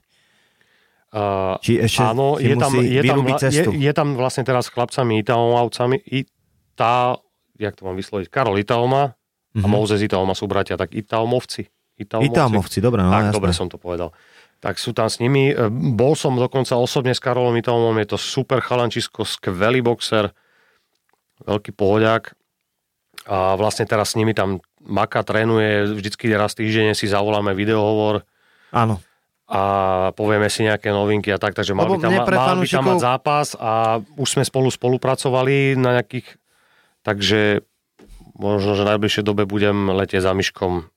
[1.10, 3.70] Uh, Či ešte áno, si je tam, je, tam, cestu.
[3.74, 7.18] je, je tam vlastne teraz s chlapcami Itaomovcami, Ita,
[7.58, 9.14] jak to mám vysloviť, Karol Itaoma a
[9.50, 9.66] Mhm.
[9.66, 11.66] Moses Itaoma sú bratia, tak Itaomovci.
[11.98, 12.30] Itaomovci.
[12.30, 13.34] Itámovci, dobre, no tak, jasné.
[13.34, 14.14] dobre som to povedal.
[14.62, 15.50] Tak sú tam s nimi.
[15.50, 20.30] E, Bol som dokonca osobne s Karolom Itaomom, je to super chalančisko, skvelý boxer,
[21.44, 22.34] veľký pohodiak.
[23.28, 28.24] A vlastne teraz s nimi tam Maka trénuje, vždycky raz týždenne si zavoláme videohovor
[28.72, 28.96] Áno.
[29.44, 29.60] a
[30.16, 33.04] povieme si nejaké novinky a tak, takže mal Lebo by tam, mal by tam mať
[33.04, 36.40] zápas a už sme spolu spolupracovali na nejakých,
[37.04, 37.60] takže
[38.40, 40.88] možno, že v najbližšej dobe budem letieť za Myškom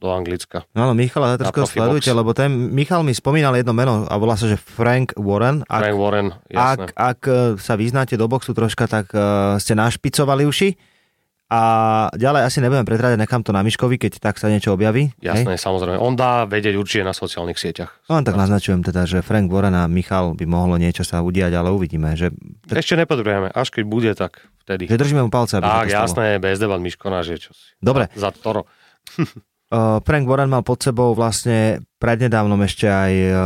[0.00, 0.64] do Anglicka.
[0.72, 1.76] No áno, Michala Box.
[1.76, 5.68] sledujte, lebo ten Michal mi spomínal jedno meno a volá sa, že Frank Warren.
[5.68, 6.64] Ak, Frank Warren, jasné.
[6.64, 10.72] ak, ak e, sa vyznáte do boxu troška, tak uh, ste našpicovali uši.
[11.50, 11.60] A
[12.14, 15.10] ďalej asi nebudem pretrádať, nechám to na Miškovi, keď tak sa niečo objaví.
[15.18, 15.98] Jasné, samozrejme.
[15.98, 17.90] On dá vedieť určite na sociálnych sieťach.
[18.06, 21.50] No len tak naznačujem teda, že Frank Warren a Michal by mohlo niečo sa udiať,
[21.58, 22.14] ale uvidíme.
[22.14, 22.30] Že,
[22.70, 23.50] Ešte nepodrobujeme.
[23.50, 24.86] Až keď bude, tak vtedy.
[24.86, 27.74] že držíme mu palce, aby Tak, jasné, bez debat Miškona, že čo si.
[27.82, 28.06] Dobre.
[28.14, 28.70] Za Toro.
[29.70, 33.38] Uh, Frank Warren mal pod sebou vlastne prednedávnom ešte aj, uh,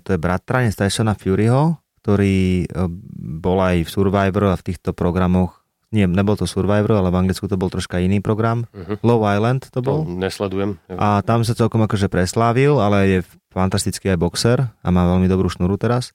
[0.00, 2.86] to je bratranec Tysona Furyho, ktorý uh,
[3.18, 5.66] bol aj v Survivor a v týchto programoch.
[5.90, 8.70] Nie, nebol to Survivor, ale v Anglicku to bol troška iný program.
[8.70, 9.02] Mhm.
[9.02, 9.98] Low Island to To bol.
[10.06, 10.78] nesledujem.
[10.90, 13.18] A tam sa celkom akože preslávil, ale je
[13.50, 16.14] fantastický aj boxer a má veľmi dobrú šnuru teraz.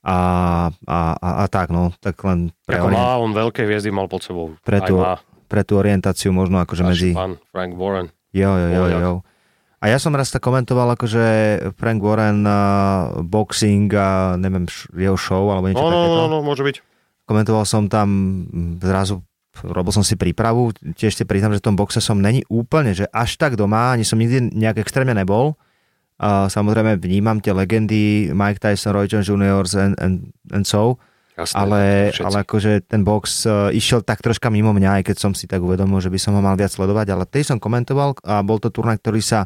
[0.00, 0.16] A,
[0.86, 4.06] a, a, a tak, no, tak len pre, Ako orient, má on veľké hviezdy, mal
[4.06, 4.54] pod sebou.
[4.62, 5.02] Pre tú-
[5.46, 7.10] pre tú orientáciu možno akože náš medzi...
[7.14, 8.10] pán Frank Warren.
[8.36, 9.14] Jo, jo, jo, jo.
[9.80, 11.24] A ja som raz tak komentoval, akože
[11.76, 16.16] Frank Warren uh, boxing a neviem, jeho show alebo niečo No, no, takéto.
[16.16, 16.76] no, no, môže byť.
[17.24, 18.08] Komentoval som tam
[18.80, 19.24] zrazu
[19.64, 23.08] robil som si prípravu, tiež si priznám, že v tom boxe som není úplne, že
[23.08, 25.56] až tak doma, ani som nikdy nejak extrémne nebol,
[26.16, 29.64] A samozrejme vnímam tie legendy Mike Tyson, Roy Jones Jr.
[29.76, 30.14] and, and,
[30.48, 30.96] and so,
[31.36, 31.80] Jasné, ale,
[32.16, 32.24] všetci.
[32.24, 35.60] ale akože ten box uh, išiel tak troška mimo mňa, aj keď som si tak
[35.60, 38.72] uvedomil, že by som ho mal viac sledovať, ale tej som komentoval a bol to
[38.72, 39.44] turnaj, ktorý sa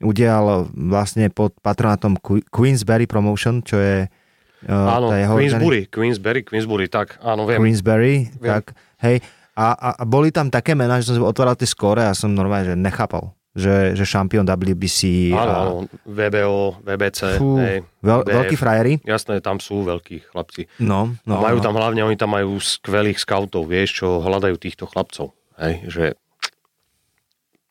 [0.00, 6.86] udial vlastne pod patronátom Que- Queensberry Promotion, čo je uh, Áno, jeho Queensbury, Queensbury, Queensbury,
[6.88, 7.60] tak, áno, viem.
[7.60, 8.50] Queensberry, Viem.
[8.56, 8.72] tak,
[9.04, 9.20] hej.
[9.56, 12.72] A, a, a boli tam také mená, že som otváral tie skóre a som normálne,
[12.72, 15.72] že nechápal, že, že šampión WBC Áno, a áno,
[16.04, 19.00] VBO, VBC, fú, hej, veľ, veľkí frajeri.
[19.00, 20.68] Jasné, tam sú veľkí chlapci.
[20.84, 21.64] No, no, majú no.
[21.64, 25.32] tam hlavne, oni tam majú skvelých scoutov, vieš, čo hľadajú týchto chlapcov.
[25.56, 26.04] Hej, že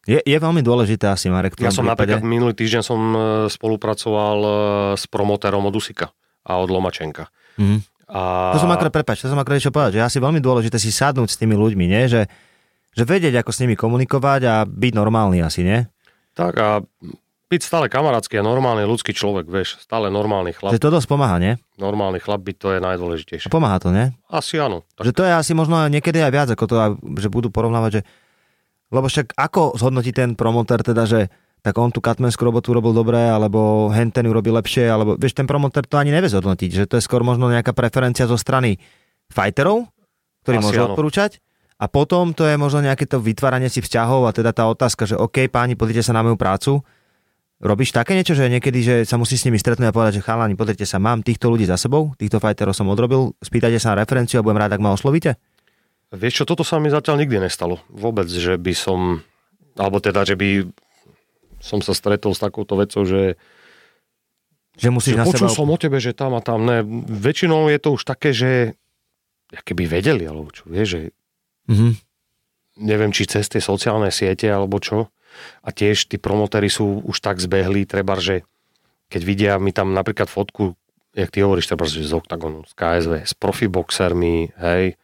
[0.10, 2.18] Je, je veľmi dôležité asi, Marek, ja som prípade.
[2.18, 3.20] napríklad minulý týždeň som e,
[3.50, 4.52] spolupracoval e,
[4.98, 6.10] s promotérom od Usika
[6.46, 7.30] a od Lomačenka.
[7.62, 7.78] Mhm.
[8.06, 8.54] A...
[8.54, 11.26] To som akorát, prepač, to som akorát čo povedať, že asi veľmi dôležité si sadnúť
[11.26, 12.06] s tými ľuďmi, nie?
[12.06, 12.30] Že,
[12.96, 15.84] že vedieť, ako s nimi komunikovať a byť normálny asi, nie?
[16.34, 16.70] Tak a
[17.46, 20.74] byť stále kamarátsky a normálny ľudský človek, vieš, stále normálny chlap.
[20.74, 21.54] Že to dosť pomáha, nie?
[21.78, 23.54] Normálny chlap byť, to je A najdôležitejšie.
[23.54, 24.10] pomáha to, nie?
[24.32, 24.82] Asi áno.
[24.98, 26.76] Tak Že to je asi možno niekedy aj viac, ako to,
[27.22, 28.04] že budú porovnávať, že
[28.94, 31.28] lebo však ako zhodnotí ten promotér teda, že
[31.66, 35.34] tak on tú katmenskú robotu robil dobre, alebo hen ten ju robí lepšie, alebo vieš,
[35.34, 38.78] ten promotér to ani nevie zhodnotiť, že to je skôr možno nejaká preferencia zo strany
[39.34, 39.90] fighterov,
[40.46, 40.94] ktorý Asi môže áno.
[40.94, 41.42] odporúčať,
[41.76, 45.20] a potom to je možno nejaké to vytváranie si vzťahov a teda tá otázka, že
[45.20, 46.72] OK, páni, pozrite sa na moju prácu,
[47.56, 50.60] Robíš také niečo, že niekedy, že sa musí s nimi stretnúť a povedať, že chalani,
[50.60, 54.38] pozrite sa, mám týchto ľudí za sebou, týchto fighterov som odrobil, spýtajte sa na referenciu
[54.38, 55.40] a budem rád, ak ma oslovíte?
[56.12, 57.80] Vieš čo, toto sa mi zatiaľ nikdy nestalo.
[57.88, 59.24] Vôbec, že by som,
[59.80, 60.68] alebo teda, že by
[61.64, 63.40] som sa stretol s takouto vecou, že,
[64.76, 65.56] Že musíš že na počul seba...
[65.56, 66.68] som o tebe, že tam a tam.
[66.68, 68.76] Ne, väčšinou je to už také, že
[69.64, 71.00] keby vedeli, alebo čo, vieš, že
[71.68, 71.98] Mhm.
[72.76, 75.08] neviem, či cez tie sociálne siete, alebo čo.
[75.64, 78.48] A tiež tí promotéri sú už tak zbehlí, treba, že
[79.12, 80.76] keď vidia mi tam napríklad fotku,
[81.16, 85.00] jak ty hovoríš, treba, že z Octagonu, z KSV, s profiboxermi, hej,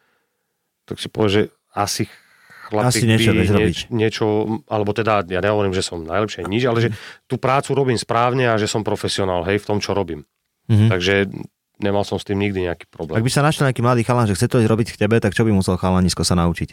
[0.84, 1.42] tak si povie, že
[1.72, 2.04] asi
[2.68, 4.26] chlapík Asi niečo by nieč, niečo,
[4.68, 6.88] alebo teda ja nehovorím, že som najlepšie nič, ale že
[7.28, 10.24] tú prácu robím správne a že som profesionál, hej, v tom, čo robím.
[10.68, 10.86] Mhm.
[10.88, 11.14] Takže
[11.82, 13.20] nemal som s tým nikdy nejaký Ak problém.
[13.20, 15.42] by sa našiel nejaký mladý chalan, že chce to ísť robiť k tebe, tak čo
[15.42, 16.70] by musel chalanisko sa naučiť?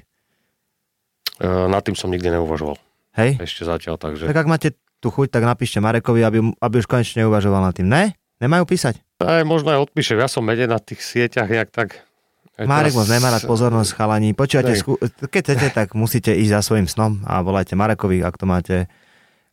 [1.40, 2.78] E, nad tým som nikdy neuvažoval.
[3.18, 3.42] Hej?
[3.42, 4.30] Ešte zatiaľ, takže...
[4.30, 7.88] Tak ak máte tu chuť, tak napíšte Marekovi, aby, aby už konečne uvažoval nad tým.
[7.88, 8.16] Ne?
[8.40, 9.00] Nemajú písať?
[9.20, 12.08] Aj, možno aj odpíšem, ja som mede na tých sieťach, jak tak...
[12.60, 14.36] Aj Marek moc nemá rád pozornosť, chalani.
[14.36, 15.00] Počúvate, skú...
[15.32, 18.76] keď chcete, tak musíte ísť za svojim snom a volajte Marekovi, ak to máte.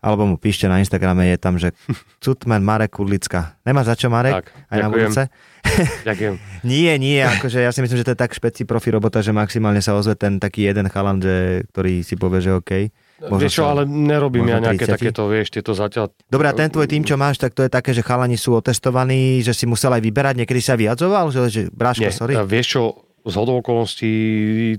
[0.07, 1.75] Alebo mu píšte na Instagrame, je tam, že
[2.23, 3.59] Cutman Marek Kudlicka.
[3.61, 4.39] Nemáš za čo, Marek?
[4.39, 4.95] Tak, Aj na ďakujem.
[5.11, 5.23] budúce?
[6.07, 6.35] Ďakujem.
[6.71, 9.79] Nie, nie, akože ja si myslím, že to je tak špeci profi robota, že maximálne
[9.79, 11.37] sa ozve ten taký jeden chalan, že,
[11.69, 12.71] ktorý si povie, že OK.
[13.19, 14.95] Možno vieš čo, sa- ale nerobím ja nejaké 30.
[14.95, 16.15] takéto, vieš, tieto zatiaľ...
[16.23, 19.41] Dobre, a ten tvoj tým, čo máš, tak to je také, že chalani sú otestovaní,
[19.41, 22.35] že si musel aj vyberať, niekedy sa vyjadzoval, že, že Bráško, Nie, sorry.
[22.45, 22.83] vieš čo,
[23.27, 24.15] z hodou okolností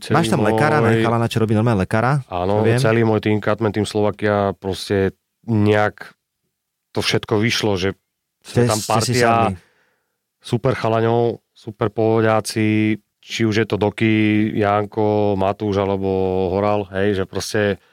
[0.08, 2.24] Máš tam môj, lekára, ne, chalana, čo robí normálne lekára?
[2.32, 6.16] Áno, celý môj tým, Katmen, tým Slovakia, proste nejak
[6.96, 8.00] to všetko vyšlo, že
[8.48, 9.32] sme tam partia
[10.40, 16.08] super chalaňov, super pohodiaci, či už je to Doky, Janko, Matúš alebo
[16.56, 17.84] Horal, hej, že proste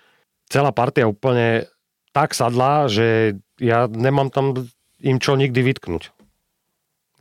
[0.46, 1.66] celá partia úplne
[2.14, 4.54] tak sadla, že ja nemám tam
[5.02, 6.14] im čo nikdy vytknúť.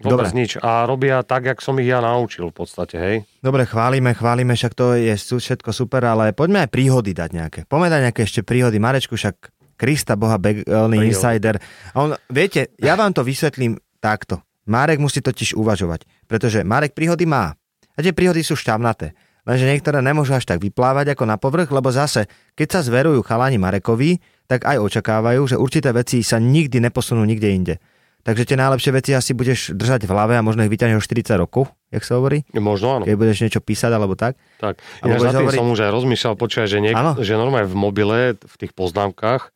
[0.04, 0.40] Vôbec Dobre.
[0.44, 0.60] nič.
[0.60, 3.16] A robia tak, jak som ich ja naučil v podstate, hej.
[3.40, 7.60] Dobre, chválime, chválime, však to je všetko super, ale poďme aj príhody dať nejaké.
[7.66, 8.78] Poďme dať nejaké ešte príhody.
[8.84, 9.36] Marečku, však
[9.80, 11.58] Krista Boha, begelný insider.
[11.96, 14.44] A on, viete, ja vám to vysvetlím takto.
[14.68, 17.56] Marek musí totiž uvažovať, pretože Marek príhody má.
[17.96, 19.12] A tie príhody sú šťavnaté.
[19.44, 23.60] Lenže niektoré nemôžu až tak vyplávať ako na povrch, lebo zase, keď sa zverujú chalani
[23.60, 27.76] Marekovi, tak aj očakávajú, že určité veci sa nikdy neposunú nikde inde.
[28.24, 31.36] Takže tie najlepšie veci asi budeš držať v hlave a možno ich vyťahneš o 40
[31.38, 33.04] rokov, jak sa hovorí, Možno áno.
[33.04, 34.40] keď budeš niečo písať alebo tak.
[34.58, 37.12] Tak, A ináč budeš za tým hovoriť- som už aj rozmýšľal, počúvaj, že, niek- Áno.
[37.20, 39.52] že normálne v mobile, v tých poznámkach,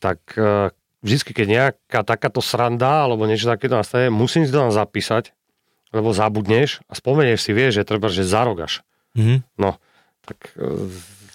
[0.00, 4.72] tak uh, vždy, keď nejaká takáto sranda alebo niečo takéto nastane, musím si to tam
[4.72, 5.36] zapísať,
[5.92, 8.80] lebo zabudneš a spomenieš si, vieš, že treba, že zarogaš.
[9.12, 9.44] Mhm.
[9.60, 9.76] No,
[10.24, 10.56] tak...
[10.56, 10.88] Uh,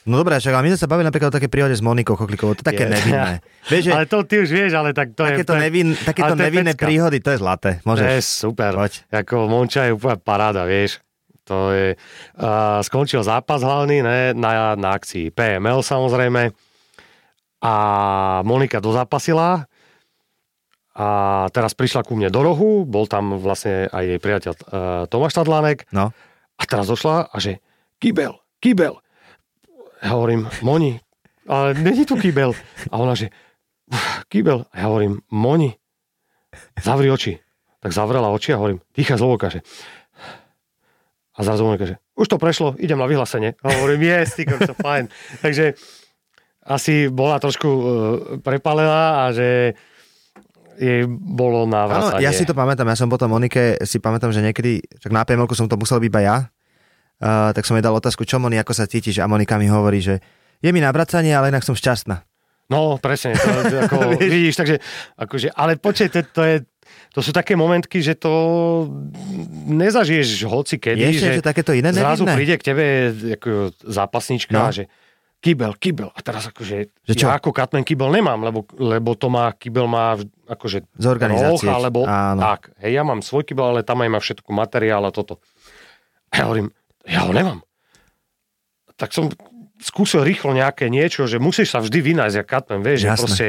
[0.08, 2.56] No dobré, však ale my sme sa bavili napríklad o také príhode s Monikou Choklikovou,
[2.56, 2.96] to je také Je.
[2.96, 3.34] nevinné.
[3.72, 5.60] Vieš, že ale to ty už vieš, ale tak to takéto, je...
[5.60, 6.88] nevin, takéto to nevinné pecka.
[6.88, 7.72] príhody, to je zlaté.
[7.84, 8.24] To je Môžeš.
[8.24, 8.72] super.
[8.72, 8.94] Poď.
[9.12, 11.04] Ako Monča je úplne paráda, vieš.
[11.44, 12.00] To je...
[12.40, 16.56] Uh, skončil zápas hlavný, ne, na, na akcii PML samozrejme.
[17.60, 17.74] A
[18.48, 19.68] Monika dozapasila
[20.94, 21.08] a
[21.54, 24.66] teraz prišla ku mne do rohu, bol tam vlastne aj jej priateľ uh,
[25.06, 26.10] Tomáš Tadlánek No.
[26.58, 27.62] a teraz došla a že
[28.02, 28.98] kybel, kybel.
[30.04, 31.02] Ja hovorím, Moni,
[31.50, 32.54] ale není tu kybel.
[32.92, 33.34] A ona že,
[34.30, 34.66] kýbel.
[34.70, 35.74] A ja hovorím, Moni,
[36.78, 37.40] zavri oči.
[37.82, 39.62] Tak zavrela oči a hovorím, dýchaj zlovoka, že
[41.38, 43.54] a zrazu Monika, že už to prešlo, idem na vyhlásenie.
[43.62, 45.06] A hovorím, yes, ty to fajn.
[45.46, 45.78] Takže
[46.66, 47.86] asi bola trošku uh,
[48.42, 49.78] prepalená a že
[50.78, 52.26] jej bolo Áno, návracanie.
[52.26, 55.50] ja si to pamätám, ja som potom Monike, si pamätám, že niekedy, však na pml
[55.54, 56.38] som to musel byť iba ja,
[57.20, 59.18] uh, tak som jej dal otázku, čo Moni, ako sa cítiš?
[59.18, 60.20] A Monika mi hovorí, že
[60.58, 62.22] je mi navracanie, ale inak som šťastná.
[62.68, 63.48] No, presne, to,
[63.86, 64.76] ako, vidíš, takže,
[65.16, 66.56] akože, ale počkej, to, to, je,
[67.12, 68.34] to sú také momentky, že to
[69.66, 72.36] nezažiješ hoci kedy, ešte že že takéto iné zrazu nevidné?
[72.36, 72.86] príde k tebe
[73.34, 73.50] ako
[73.80, 74.68] zápasnička No.
[74.70, 74.92] že
[75.38, 76.10] kýbel, kýbel.
[76.10, 77.26] A teraz akože, Že čo?
[77.26, 81.64] ja ako Katman kýbel nemám, lebo, lebo to má, kýbel má akože Z organizácie.
[81.64, 82.42] roh, alebo Áno.
[82.42, 82.74] tak.
[82.80, 85.40] Hej, ja mám svoj kýbel, ale tam aj má všetko materiál a toto.
[86.28, 86.68] A ja hovorím,
[87.08, 87.64] ja ho nemám.
[89.00, 89.32] Tak som
[89.80, 93.22] skúsil rýchlo nejaké niečo, že musíš sa vždy vynájsť, jak Katman, vieš, že Jasné.
[93.22, 93.46] proste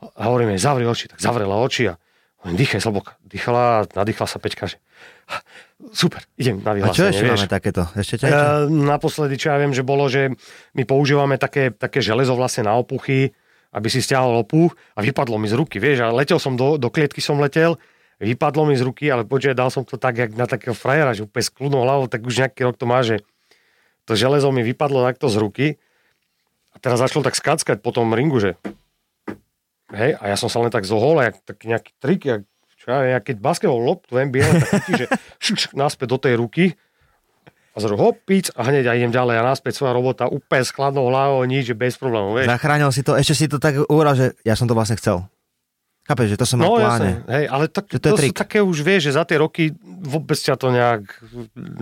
[0.00, 1.94] a hovorím jej, zavri oči, tak zavrela oči a
[2.40, 3.20] hovorím, dýchaj zloboka.
[3.20, 4.80] Dýchala, nadýchla sa Peťka, že
[5.92, 7.82] super, idem na A čo vyhlásenie, ešte máme takéto?
[7.92, 8.28] Ešte ťa?
[8.28, 10.32] E, naposledy, čo ja viem, že bolo, že
[10.76, 13.32] my používame také, také železo vlastne na opuchy,
[13.70, 16.88] aby si stiahol opuch a vypadlo mi z ruky, vieš, a letel som do, do
[16.88, 17.76] klietky som letel,
[18.20, 21.24] vypadlo mi z ruky, ale počkaj, dal som to tak, jak na takého frajera, že
[21.24, 23.24] úplne skludnou hlavou, tak už nejaký rok to má, že
[24.04, 25.66] to železo mi vypadlo takto z ruky
[26.70, 28.60] a teraz začalo tak skackať po tom ringu, že
[29.96, 32.42] hej, a ja som sa len tak zohol, jak taký nejaký trik, jak,
[32.76, 35.06] čo ja jak keď basketbal loptu NBA, tak že
[35.40, 36.64] šuk, naspäť do tej ruky
[37.70, 40.74] a zrazu hop, píc a hneď ja idem ďalej a naspäť svoja robota úplne s
[40.74, 42.42] chladnou hlavou, nič, bez problémov.
[42.42, 45.30] Zachránil si to, ešte si to tak uhral, že ja som to vlastne chcel.
[46.10, 46.90] Chápeš, že to som mal No v pláne.
[46.90, 49.70] jasne, hej, ale tak, Že to to, sú také už, vieš, že za tie roky
[50.02, 51.02] vôbec ťa to nejak,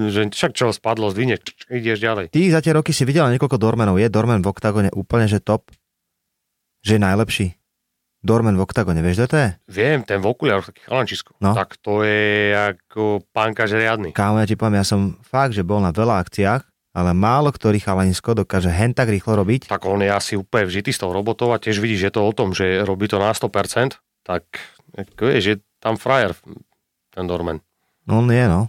[0.07, 2.29] že však čo spadlo, zdvine, ideš ďalej.
[2.29, 3.97] Ty za tie roky si videl niekoľko dormenov.
[3.97, 5.72] Je dormen v oktagone úplne, že top?
[6.81, 7.47] Že je najlepší?
[8.18, 9.49] Dormen v oktagone, vieš, kto to je?
[9.72, 11.55] Viem, ten v okuliároch, taký chalančisko, No.
[11.55, 14.11] tak to je ako pánkaž riadny.
[14.11, 16.62] Kámo, ja ti poviem, ja som fakt, že bol na veľa akciách,
[16.93, 19.70] ale málo ktorý chalanisko dokáže hen tak rýchlo robiť.
[19.70, 22.33] Tak on je asi úplne vžitý s tou robotou a tiež vidíš, že to o
[22.35, 24.45] tom, že robí to na 100%, tak
[24.93, 26.37] ako vieš, je tam frajer,
[27.09, 27.64] ten Dorman.
[28.05, 28.68] No on je, no.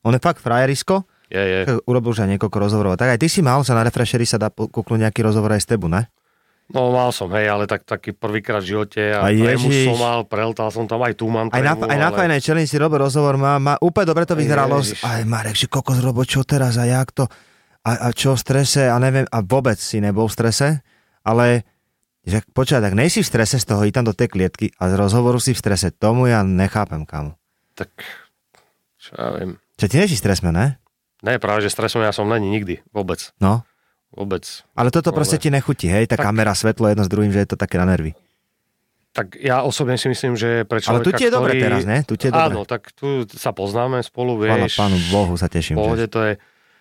[0.00, 1.60] On je fakt frajerisko, Je, je.
[1.84, 2.94] urobil už aj niekoľko rozhovorov.
[2.94, 5.68] Tak aj ty si mal sa na refresheri sa dá kúknúť nejaký rozhovor aj s
[5.68, 6.06] tebu, ne?
[6.70, 10.70] No mal som, hej, ale tak, taký prvýkrát v živote a, A som mal, preltal
[10.70, 13.34] som tam aj tu mám Aj na, aj na ale- fajnej challenge si robil rozhovor,
[13.34, 14.78] má, má úplne dobre to vyzeralo.
[14.78, 15.02] Ježiš.
[15.02, 17.26] Aj Marek, že kokos robo, čo teraz a jak to?
[17.82, 20.78] A, a čo v strese a neviem, a vôbec si nebol v strese,
[21.26, 21.66] ale
[22.30, 24.94] že počkaj, tak nejsi v strese z toho, i tam do tej klietky a z
[24.94, 25.90] rozhovoru si v strese.
[25.90, 27.34] Tomu ja nechápem, kam.
[27.74, 27.90] Tak,
[28.96, 29.50] čo ja viem.
[29.74, 30.78] Čo ty nejsi stresme, ne?
[31.20, 33.66] Ne, práve, že stresom ja som není nikdy, vôbec, No.
[34.10, 34.44] vôbec.
[34.72, 36.06] Ale toto Ale- proste ti nechutí, hej?
[36.06, 38.16] Tá Tak- kamera, svetlo jedno s druhým, že je to také na nervy.
[39.10, 41.62] Tak ja osobne si myslím, že pre Ale človeka, tu ti je dobre ktorý...
[41.62, 41.98] teraz, ne?
[42.06, 42.46] Tu ti je dobre.
[42.46, 44.78] Áno, tak tu sa poznáme spolu, vieš.
[44.78, 45.74] pánu Bohu, sa teším.
[45.76, 46.32] pohode to je...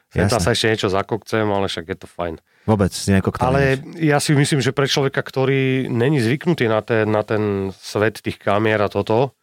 [0.10, 0.41] Tam Jasné.
[0.41, 2.41] sa ešte niečo zakokcem, ale však je to fajn.
[2.66, 3.53] vôbec nekoktal.
[3.53, 8.26] Ale ja si myslím, že pre človeka, ktorý není zvyknutý na ten, na ten svet
[8.26, 9.38] tých kamier a toto,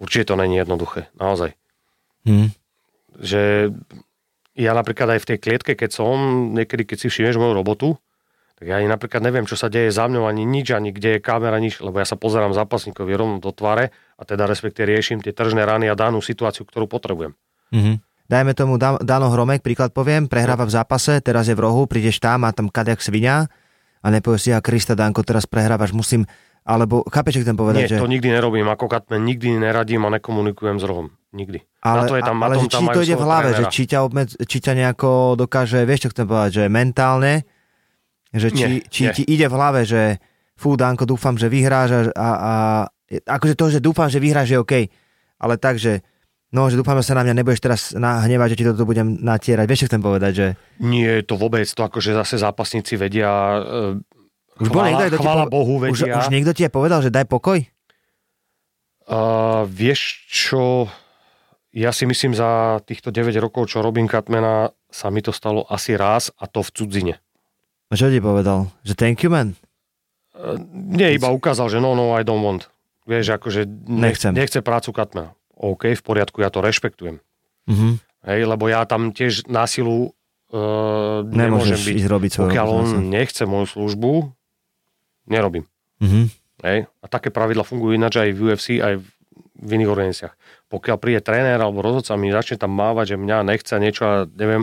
[0.00, 1.52] určite to není jednoduché, naozaj.
[2.24, 2.56] Hm.
[3.20, 3.42] Že
[4.56, 6.16] ja napríklad aj v tej klietke, keď som,
[6.56, 7.88] niekedy keď si všimneš moju robotu,
[8.56, 11.24] tak ja ani napríklad neviem, čo sa deje za mňou, ani nič, ani kde je
[11.24, 15.34] kamera, nič, lebo ja sa pozerám zápasníkovi rovno do tváre a teda respektive riešim tie
[15.34, 17.36] tržné rany a danú situáciu, ktorú potrebujem.
[17.74, 18.11] Mhm.
[18.30, 22.22] Dajme tomu Dan- Dano Hromek, príklad poviem, prehráva v zápase, teraz je v rohu, prídeš
[22.22, 23.50] tam a tam kadek svinia
[24.02, 26.26] a nepovieš si, a Krista Danko, teraz prehrávaš, musím,
[26.66, 28.02] alebo chápeš, chcem povedať, Nie, že...
[28.02, 31.06] to nikdy nerobím, ako Katman, nikdy neradím a nekomunikujem s rohom.
[31.32, 31.64] Nikdy.
[31.80, 33.24] ale, na to je tam, ale na tom že tam či majú to ide v
[33.24, 33.72] hlave, že trénera.
[33.72, 35.10] či ťa, obmed, či ťa nejako
[35.40, 37.32] dokáže, vieš, čo chcem povedať, že mentálne,
[38.36, 39.14] že či, Nie, či nie.
[39.16, 40.20] ti ide v hlave, že
[40.60, 42.52] fú, Danko, dúfam, že vyhráš a, a, a
[43.32, 44.74] akože to, že dúfam, že vyhráš, je OK,
[45.40, 46.04] ale tak, že
[46.52, 49.64] no, že dúfam, že sa na mňa nebudeš teraz nahnevať, že ti toto budem natierať.
[49.66, 50.46] Vieš, čo chcem povedať, že
[50.78, 55.52] Nie, to vôbec, to akože zase zápasníci vedia, e, Už bol chvála, niekto, chvála pove-
[55.52, 56.20] Bohu už, vedia.
[56.20, 57.58] už niekto ti je povedal, že daj pokoj?
[59.02, 60.86] Uh, vieš čo,
[61.74, 65.98] ja si myslím za týchto 9 rokov, čo robím Katmana, sa mi to stalo asi
[65.98, 67.14] raz a to v cudzine.
[67.90, 68.70] A čo ti povedal?
[68.86, 69.58] Že thank you, man?
[70.32, 72.70] Uh, nie, iba ukázal, že no, no, I don't want.
[73.02, 75.34] Vieš, akože nech, nechce prácu Katmana.
[75.62, 77.22] OK, v poriadku, ja to rešpektujem.
[77.66, 78.02] Mhm.
[78.22, 80.14] Hej, lebo ja tam tiež násilu
[80.50, 82.06] uh, nemôžem byť.
[82.06, 84.10] robiť Pokiaľ on nechce moju službu,
[85.26, 85.66] nerobím.
[85.98, 86.30] Mhm.
[86.62, 86.86] Hej?
[86.98, 89.02] A také pravidla fungujú ináč aj v UFC, aj
[89.52, 90.34] v iných organizáciách.
[90.66, 94.62] Pokiaľ príde tréner alebo rozhodca mi začne tam mávať, že mňa nechce niečo a neviem,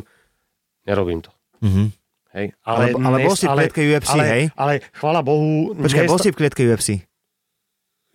[0.83, 1.31] nerobím to.
[1.59, 1.91] Mhm.
[2.29, 2.45] Hej?
[2.61, 4.43] Ale- ale bol si v klietke UFC, ale, hej?
[4.53, 5.73] Ale chvála Bohu...
[5.73, 6.89] Počkaj, dnes bol si v klietke UFC?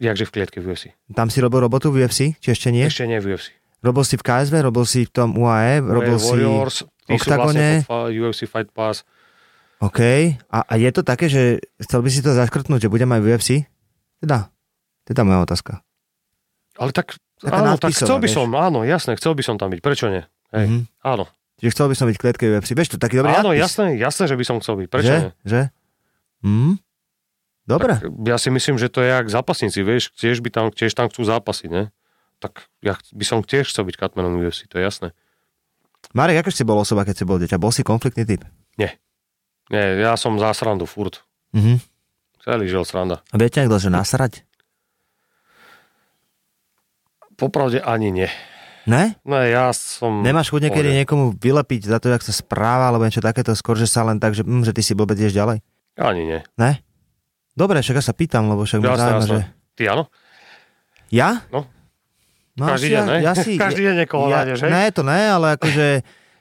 [0.06, 0.92] Jakže v klietke v UFC.
[1.08, 2.84] Tam si robil robotu v UFC, či ešte nie?
[2.84, 3.52] Ešte nie v UFC.
[3.80, 7.68] Robil si v KSV, robil si v tom UAE, robil si Warriors, sú vlastne Octagone.
[7.82, 9.04] fa- UFC Fight Pass.
[9.78, 10.00] OK.
[10.46, 11.42] A, a je to také, že
[11.78, 13.50] chcel by si to zaškrtnúť, že budem aj v UFC?
[14.18, 14.48] Teda,
[15.02, 15.84] teda moja otázka.
[16.74, 18.34] Ale tak, Taká áno, tak chcel by vieš.
[18.34, 19.78] som, áno, jasné, chcel by som tam byť.
[19.78, 20.24] Prečo nie?
[20.50, 20.80] Hej, Mhm.
[21.02, 21.24] áno.
[21.54, 22.70] Čiže chcel by som byť v klietke UFC.
[22.72, 23.60] Vieš, to taký dobrý áno, nadpis.
[23.60, 24.88] jasné, jasné, že by som chcel byť.
[24.88, 25.18] Prečo že?
[25.18, 25.30] nie?
[25.44, 25.60] Že?
[26.42, 26.72] Hm?
[27.64, 27.96] Dobre.
[27.96, 31.08] Tak ja si myslím, že to je jak zápasníci, vieš, tiež, by tam, tiež tam
[31.08, 31.88] chcú zápasiť, ne?
[32.38, 35.08] Tak ja by som tiež chcel byť Katmanom UFC, to je jasné.
[36.12, 37.56] Marek, ako si bol osoba, keď si bol dieťa?
[37.56, 38.44] Bol si konfliktný typ?
[39.72, 41.24] Nie, ja som za srandu furt.
[41.56, 41.80] Mhm.
[42.44, 43.24] Celý žil sranda.
[43.32, 44.44] A viete niekto, že nasrať?
[47.40, 48.28] Popravde ani nie.
[48.84, 49.16] Ne?
[49.24, 50.20] No ja som...
[50.20, 53.88] Nemáš chuť niekedy niekomu vylepiť za to, jak sa správa, alebo niečo takéto, skôr, že
[53.88, 55.64] sa len tak, že, hm, že ty si blbec ďalej?
[55.96, 56.40] Ani nie.
[56.60, 56.83] Ne?
[57.54, 59.30] Dobre, však ja sa pýtam, lebo však ma Jasné, zaujíma, jasné.
[59.30, 59.38] že...
[59.74, 60.02] Ty áno?
[61.14, 61.30] Ja?
[61.54, 61.60] No.
[62.58, 63.18] no Každý deň, ja, ne?
[63.22, 64.70] ja si, Každý deň niekoho ja, nájdeš, hej?
[64.74, 65.86] Ne, to ne, ale akože...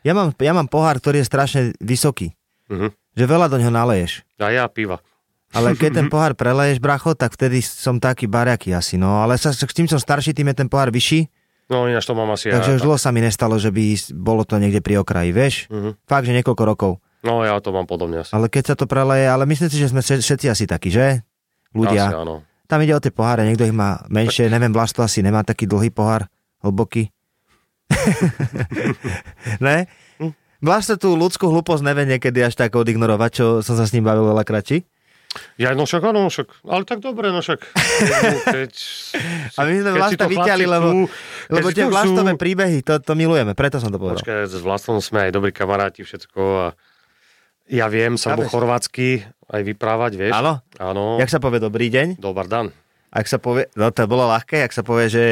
[0.03, 2.33] Ja mám, ja mám pohár, ktorý je strašne vysoký.
[2.67, 2.91] Mhm.
[3.13, 4.25] Že veľa do ňoho naleješ.
[4.41, 4.97] A ja piva.
[5.53, 8.97] Ale keď ten pohár preleješ, bracho, tak vtedy som taký bariaký asi.
[8.97, 11.29] No, ale sa, s tým som starší, tým je ten pohár vyšší.
[11.71, 12.77] No ináč to mám asi Takže ja.
[12.77, 15.69] už dlho sa mi nestalo, že by bolo to niekde pri okraji, vieš?
[15.69, 16.03] Mhm.
[16.09, 16.91] Fakt, že niekoľko rokov.
[17.23, 18.35] No ja to mám podobne asi.
[18.35, 21.23] Ale keď sa to preleje, ale myslím si, že sme vše- všetci asi takí, že?
[21.23, 22.11] Asi Ľudia.
[22.11, 22.43] áno.
[22.67, 25.87] Tam ide o tie poháre, niekto ich má menšie, neviem, Vlasto asi nemá taký dlhý
[25.91, 26.27] pohár,
[26.63, 27.11] hlboký.
[29.65, 29.87] ne?
[30.63, 34.31] Vlasto tú ľudskú hlúposť nevie niekedy až tak odignorovať, čo som sa s ním bavil
[34.31, 34.87] veľa kratší.
[35.57, 36.63] Ja, no však áno, však.
[36.63, 37.59] Ale tak dobre, no však.
[38.47, 38.73] Keď,
[39.57, 40.99] A my sme Vlasta to vyťali, lebo, chcú,
[41.49, 44.21] lebo tie to Vlastové príbehy, to, to milujeme, preto som to povedal.
[44.21, 46.39] Počkaj, s Vlastom sme aj dobrí kamaráti, všetko.
[46.39, 46.65] A
[47.69, 48.49] ja viem po Chápeš?
[48.51, 49.07] chorvátsky
[49.47, 50.33] aj vyprávať, vieš?
[50.35, 50.59] Áno?
[50.81, 51.21] Áno.
[51.21, 52.19] Jak sa povie dobrý deň?
[52.19, 52.73] Dobar dan.
[53.13, 55.25] Ak sa povie, no to bolo ľahké, ak sa povie, že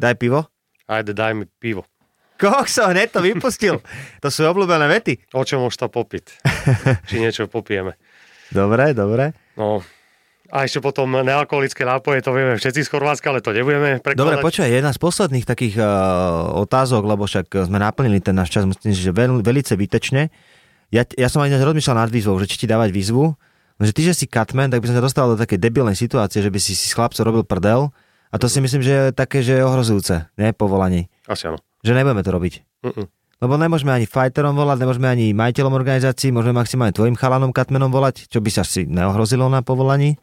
[0.00, 0.48] daj pivo.
[0.88, 1.84] Ajde, daj mi pivo.
[2.40, 3.84] Kokso, hneď to vypustil.
[4.24, 5.36] To sú obľúbené vety.
[5.36, 6.40] O čom už to popiť?
[7.12, 8.00] Či niečo popijeme.
[8.48, 9.36] Dobre, dobre.
[9.60, 9.84] No.
[10.50, 14.18] A ešte potom nealkoholické nápoje, to vieme všetci z Chorvátska, ale to nebudeme prekladať.
[14.18, 15.86] Dobre, počúvaj, jedna z posledných takých uh,
[16.58, 20.34] otázok, lebo však sme naplnili ten náš čas, myslím že veľ, velice výtečne.
[20.90, 23.38] Ja, ja som aj rozmýšľal nad výzvou, že či ti dávať výzvu,
[23.80, 26.50] že ty, že si katman, tak by som sa dostal do takej debilnej situácie, že
[26.52, 27.94] by si si chlapcov robil prdel
[28.30, 31.08] a to si myslím, že je také, že je ohrozujúce, ne, povolaní.
[31.24, 31.62] Asi áno.
[31.80, 32.54] Že nebudeme to robiť.
[32.84, 33.06] Mm-mm.
[33.40, 38.28] Lebo nemôžeme ani fighterom volať, nemôžeme ani majiteľom organizácií, môžeme maximálne tvojim chalanom katmenom volať,
[38.28, 40.20] čo by sa si neohrozilo na povolaní.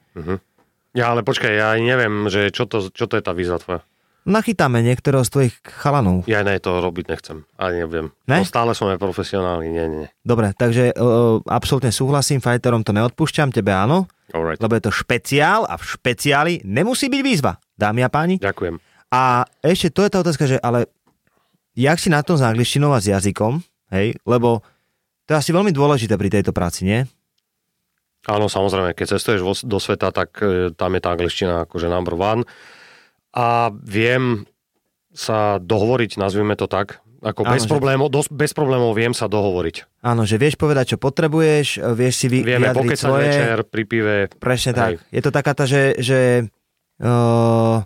[0.93, 3.81] Ja ale počkaj, ja neviem, že čo to, čo to je tá výzva tvoja.
[4.27, 6.27] Nachytáme niektorého z tvojich chalanov.
[6.27, 7.47] Ja ne, to robiť nechcem.
[7.55, 8.11] Ani nebudem.
[8.27, 8.43] Ne?
[8.43, 9.71] No, stále som aj profesionálny.
[9.71, 10.05] Nie, nie.
[10.19, 14.59] Dobre, takže uh, absolútne súhlasím, fighterom to neodpúšťam, tebe áno, Alright.
[14.59, 18.35] lebo je to špeciál a v špeciáli nemusí byť výzva, dámy a páni.
[18.43, 18.75] Ďakujem.
[19.15, 20.91] A ešte to je tá otázka, že ale
[21.79, 23.63] jak si na tom s angličtinou a s jazykom,
[23.95, 24.59] hej, lebo
[25.23, 27.07] to je asi veľmi dôležité pri tejto práci, nie?
[28.27, 32.43] Áno, samozrejme, keď cestuješ do sveta, tak e, tam je tá angličtina akože number one.
[33.37, 34.49] A viem
[35.13, 39.29] sa dohovoriť, nazvime to tak, ako Áno, bez, že- problémov, dos, bez problémov viem sa
[39.29, 40.01] dohovoriť.
[40.01, 43.29] Áno, že vieš povedať, čo potrebuješ, vieš si vy, Vieme vyjadriť svoje.
[43.29, 44.15] večer pri pive.
[44.37, 44.77] Presne Hej.
[44.77, 44.91] tak.
[45.13, 46.19] Je to taká tá, že, že
[47.01, 47.81] uh,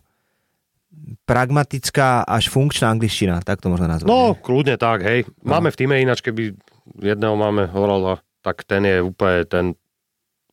[1.28, 4.08] pragmatická až funkčná angličtina, tak to možno nazvať.
[4.08, 4.40] No, nie?
[4.44, 5.28] kľudne tak, hej.
[5.44, 6.56] Máme v týme ináč, keby
[7.00, 9.66] jedného máme horala, tak ten je úplne ten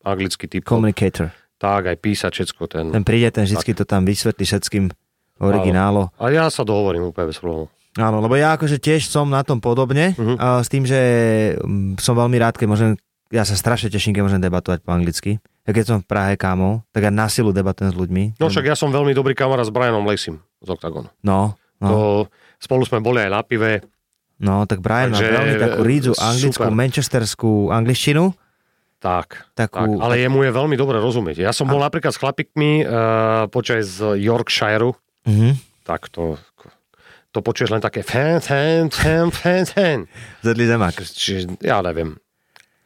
[0.07, 0.63] anglický typ.
[0.63, 1.35] Communicator.
[1.59, 2.63] Tak, aj písať všetko.
[2.67, 2.85] Ten.
[2.91, 4.85] Ten príde, ten vždycky to tam vysvetlí všetkým
[5.39, 6.11] originálo.
[6.17, 7.71] A ja sa dohovorím úplne bez problémov.
[7.95, 10.35] Áno, lebo ja akože tiež som na tom podobne, Mhm.
[10.37, 10.99] uh, s tým, že
[11.57, 12.91] mm, som veľmi rád, keď môžem,
[13.29, 15.43] ja sa strašne teším, keď môžem debatovať po anglicky.
[15.63, 18.23] Ja keď som v Prahe kámo, tak ja na silu debatujem s ľuďmi.
[18.39, 21.11] No však ja som veľmi dobrý kamarát s Brianom Lacym z Octagonu.
[21.21, 21.99] No, no, To,
[22.57, 23.85] spolu sme boli aj na pive.
[24.39, 26.73] no, tak Brian má Takže, veľmi takú rídzu anglickú, super.
[26.73, 28.33] manchesterskú angličtinu.
[28.99, 31.39] Tak, Takú, tak, ale jemu je veľmi dobre rozumieť.
[31.41, 32.91] Ja som bol napríklad s chlapikmi uh,
[33.47, 34.91] počas z Yorkshireu,
[35.23, 35.55] Mhm.
[35.83, 36.35] tak to,
[37.31, 40.01] to počuješ len také fan, fan, fan, fan, fan.
[40.41, 40.99] Zedli zemák.
[40.99, 42.19] Čiže ja neviem.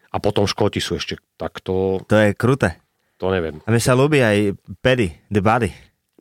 [0.08, 2.76] A potom Škóti sú ešte, tak to, To je kruté.
[3.16, 3.64] to neviem.
[3.64, 5.70] A mi sa ľúbi aj Paddy, The Buddy.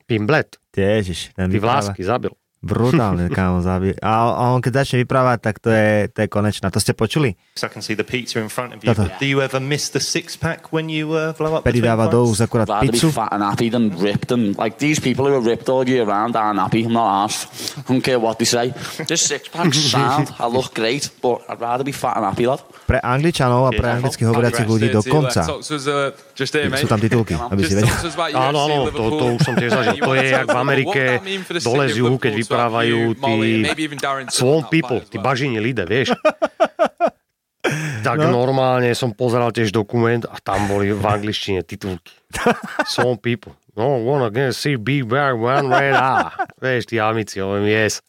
[0.05, 2.31] Pimblet, Ježiš, ty vlásky zabil.
[2.61, 3.97] Brutálne, kámo, zabije.
[4.05, 6.69] A, a on keď začne vyprávať, tak to je, to je konečná.
[6.69, 7.33] To ste počuli?
[7.57, 9.09] Toto.
[10.41, 10.61] Pack
[11.09, 11.33] uh,
[11.65, 13.09] twin dáva do úst akurát pizzu.
[13.09, 16.05] be fat and happy than ripped and like these people who are ripped all year
[16.05, 16.85] round aren't happy.
[16.85, 17.49] I'm not asked.
[17.77, 18.77] I don't care what they say.
[19.09, 20.29] This six pack's sound.
[20.37, 22.61] I look great, but I'd rather be fat and happy, lad.
[22.85, 25.41] Pre Angličanov a pre anglicky hovoriacich ľudí dokonca.
[26.77, 27.91] Sú tam titulky, aby si vedel.
[28.33, 30.01] Áno, áno, to, to už som tiež zažil.
[30.01, 31.01] To je jak v Amerike
[31.61, 33.35] dole z juhu, keď vyprávajú tí
[34.31, 36.15] swamp people, tí bažini lidé, vieš.
[38.01, 38.33] Tak no.
[38.33, 42.09] normálne som pozeral tiež dokument a tam boli v angličtine titulky.
[42.89, 43.53] Swamp people.
[43.77, 46.33] No, wanna get see big bear one red eye.
[46.57, 48.01] Vieš, tí amici, hovorím, yes.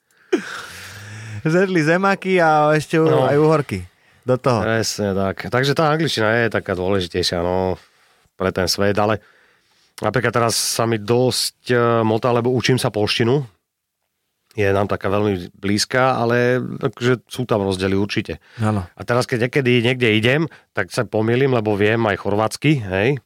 [1.44, 3.28] Zedli zemaky a ešte No.
[3.28, 3.84] aj uhorky.
[4.22, 4.62] Do toho.
[4.62, 5.50] Presne tak.
[5.50, 7.76] Takže tá angličtina je taká dôležitejšia no,
[8.42, 9.22] pre ten svet, ale
[10.02, 13.46] napríklad teraz sa mi dosť uh, motá, lebo učím sa polštinu.
[14.52, 18.42] Je nám taká veľmi blízka, ale takže sú tam rozdiely určite.
[18.60, 18.84] Áno.
[18.84, 20.44] A teraz, keď niekedy niekde idem,
[20.76, 23.16] tak sa pomýlim, lebo viem aj chorvátsky, hej?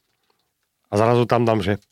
[0.86, 1.82] A zrazu tam dám, že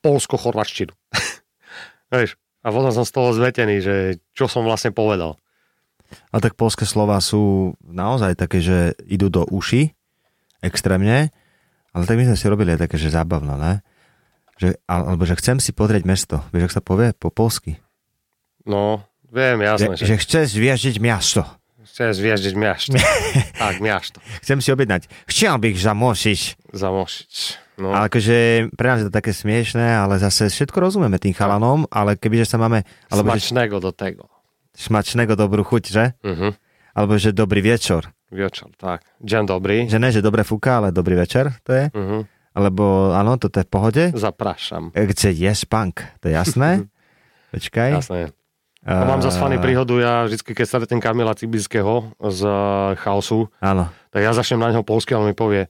[0.00, 0.96] polsko-chorvačtinu.
[2.14, 2.40] Vieš?
[2.64, 3.96] A potom som z toho zmetený, že
[4.32, 5.36] čo som vlastne povedal.
[6.32, 9.92] A tak polské slova sú naozaj také, že idú do uši
[10.60, 11.32] extrémne,
[11.90, 13.82] ale tak my sme si robili aj také, že zábavno, ne?
[14.60, 16.44] Že, alebo že chcem si pozrieť mesto.
[16.52, 17.80] Vieš, ak sa povie po polsky?
[18.68, 19.96] No, viem, jasné.
[19.96, 21.42] Že, že chceš zviežiť miasto.
[21.80, 22.94] Chcem zvieždiť miasto.
[23.62, 24.20] tak, miasto.
[24.44, 25.08] Chcem si objednať.
[25.26, 26.40] Chcel bych zamosiť.
[26.76, 27.32] Zamošiť.
[27.80, 27.96] No.
[27.96, 28.36] Ale akože
[28.76, 32.60] pre nás je to také smiešné, ale zase všetko rozumieme tým chalanom, ale kebyže sa
[32.60, 32.84] máme...
[33.08, 34.28] Alebo že Smačného do tego.
[34.76, 36.04] šmačného dobrú chuť, že?
[36.20, 36.52] Uh-huh.
[36.94, 38.10] Alebo že dobrý večer.
[38.30, 39.02] Večer, tak.
[39.18, 39.90] Deň dobrý.
[39.90, 41.84] Že ne, že dobre fúka, ale dobrý večer to je.
[41.90, 42.22] Uh-huh.
[42.54, 44.04] Alebo áno, toto je v pohode.
[44.14, 44.90] Zaprašam.
[44.94, 46.86] Kde je spunk, to je jasné.
[47.54, 47.90] Počkaj.
[48.02, 48.20] Jasné.
[48.80, 53.92] A mám zase fany príhodu, ja vždy, keď stretnem Kamila Cibického z eh, chaosu, Áno.
[54.08, 55.68] tak ja začnem na neho polsky, on mi povie,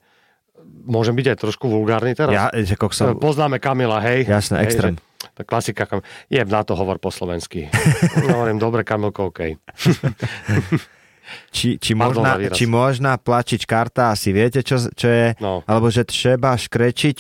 [0.86, 2.30] môžem byť aj trošku vulgárny teraz?
[2.30, 4.30] Ja, že kokso, Poznáme Kamila, hej.
[4.30, 4.94] Jasné, hej, extrém.
[4.94, 6.06] Že, tá klasika, Kam...
[6.30, 7.66] jeb na to hovor po slovensky.
[8.30, 9.58] hovorím, dobre, Kamilko, OK.
[11.50, 15.26] či, či, možná, či možná plačiť karta, asi viete, čo, čo je?
[15.42, 15.62] No.
[15.66, 17.18] Alebo že treba škrečiť.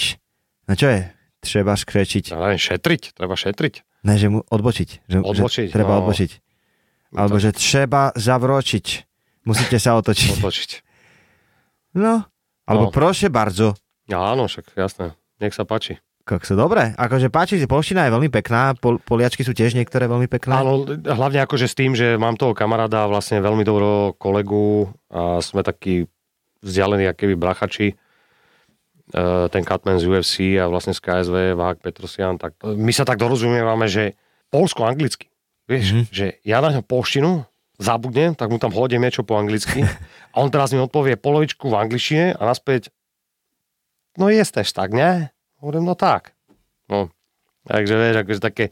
[0.68, 1.00] No čo je?
[1.40, 2.30] Treba škrečiť.
[2.30, 3.74] Ja neviem, šetriť, treba šetriť.
[4.04, 4.88] Ne, že mu odbočiť.
[5.08, 6.04] Že, Odbočiť, že treba no.
[6.04, 6.30] odbočiť.
[7.16, 8.86] Alebo že treba zavročiť.
[9.44, 10.40] Musíte sa otočiť.
[10.40, 10.70] Otočiť.
[11.96, 12.22] No.
[12.68, 12.94] Alebo No.
[12.94, 13.74] proše bardzo.
[14.06, 15.16] Ja, áno, však jasné.
[15.42, 15.98] Nech sa páči.
[16.30, 16.94] Kokso, dobre.
[16.94, 20.62] Akože páči, polština je veľmi pekná, pol, poliačky sú tiež niektoré veľmi pekné.
[20.62, 25.66] Áno, hlavne akože s tým, že mám toho kamaráda, vlastne veľmi dobrého kolegu a sme
[25.66, 26.06] takí
[26.62, 27.88] vzdialení, aké by brachači.
[27.90, 27.94] E,
[29.50, 33.90] ten Catman z UFC a vlastne z KSV, Vák Petrosian, tak my sa tak dorozumievame,
[33.90, 34.14] že
[34.54, 35.26] polsko-anglicky.
[35.66, 35.94] Vieš, Mhm.
[35.98, 36.14] mm-hmm.
[36.14, 37.42] že ja na ňo polštinu
[37.82, 39.82] zabudnem, tak mu tam hodím niečo po anglicky
[40.30, 42.94] a on teraz mi odpovie polovičku v angličtine a naspäť
[44.14, 45.34] no jesteś tak, ne?
[45.60, 46.32] Hovorím, no tak.
[46.88, 47.12] No,
[47.68, 48.64] takže vieš, akože také,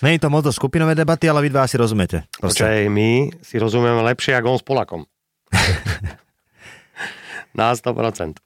[0.00, 2.24] Není to moc do skupinové debaty, ale vy dva si rozumiete.
[2.40, 5.02] Počkaj, my si rozumieme lepšie, ako on s Polakom.
[7.58, 8.40] Na 100%.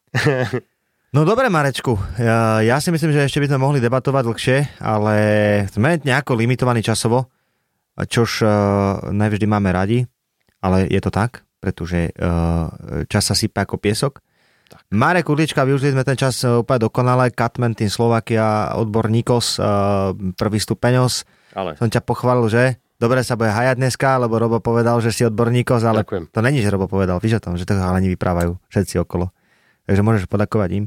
[1.15, 5.15] No dobre, Marečku, ja, si myslím, že ešte by sme mohli debatovať dlhšie, ale
[5.71, 7.31] sme nejako limitovaní časovo,
[7.95, 8.51] čož uh,
[9.15, 10.03] najvždy máme radi,
[10.59, 12.67] ale je to tak, pretože uh,
[13.07, 14.19] čas sa sypá ako piesok.
[14.95, 20.15] Marek Urlička, využili sme ten čas eh, úplne dokonale, Katmen, tým Slovakia, odbor Nikos, uh,
[20.39, 21.27] prvý stupeňos.
[21.55, 22.63] Ale Som ťa pochválil, že
[22.99, 26.25] dobre sa bude hajať dneska, lebo Robo povedal, že si odborníkos, ale Ďakujem.
[26.33, 29.31] to není, že Robo povedal, víš o tom, že to halani vyprávajú všetci okolo.
[29.85, 30.85] Takže môžeš podakovať im.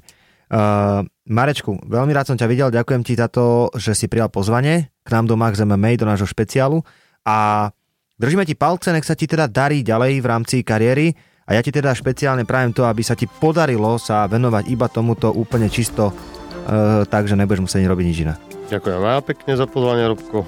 [0.48, 4.96] Uh, Marečku, veľmi rád som ťa videl, ďakujem ti za to, že si prijal pozvanie
[5.04, 6.88] k nám do Max MMA, do nášho špeciálu
[7.28, 7.68] a
[8.16, 11.12] držíme ti palce, nech sa ti teda darí ďalej v rámci kariéry
[11.48, 15.32] a ja ti teda špeciálne prajem to, aby sa ti podarilo sa venovať iba tomuto
[15.32, 18.36] úplne čisto, uh, takže nebudeš musieť robiť nič iné.
[18.68, 20.44] ďakujem veľmi pekne za pozvanie, Robko.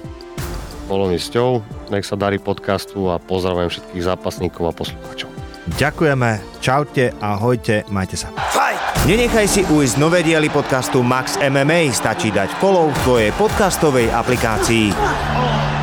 [0.84, 1.64] Bolo mi sťou.
[1.88, 5.30] Nech sa darí podcastu a pozdravujem všetkých zápasníkov a poslucháčov.
[5.78, 8.34] Ďakujeme, čaute, ahojte, majte sa.
[9.06, 15.79] Nenechaj si ujsť nové diely podcastu Max MMA, stačí dať follow v tvojej podcastovej aplikácii.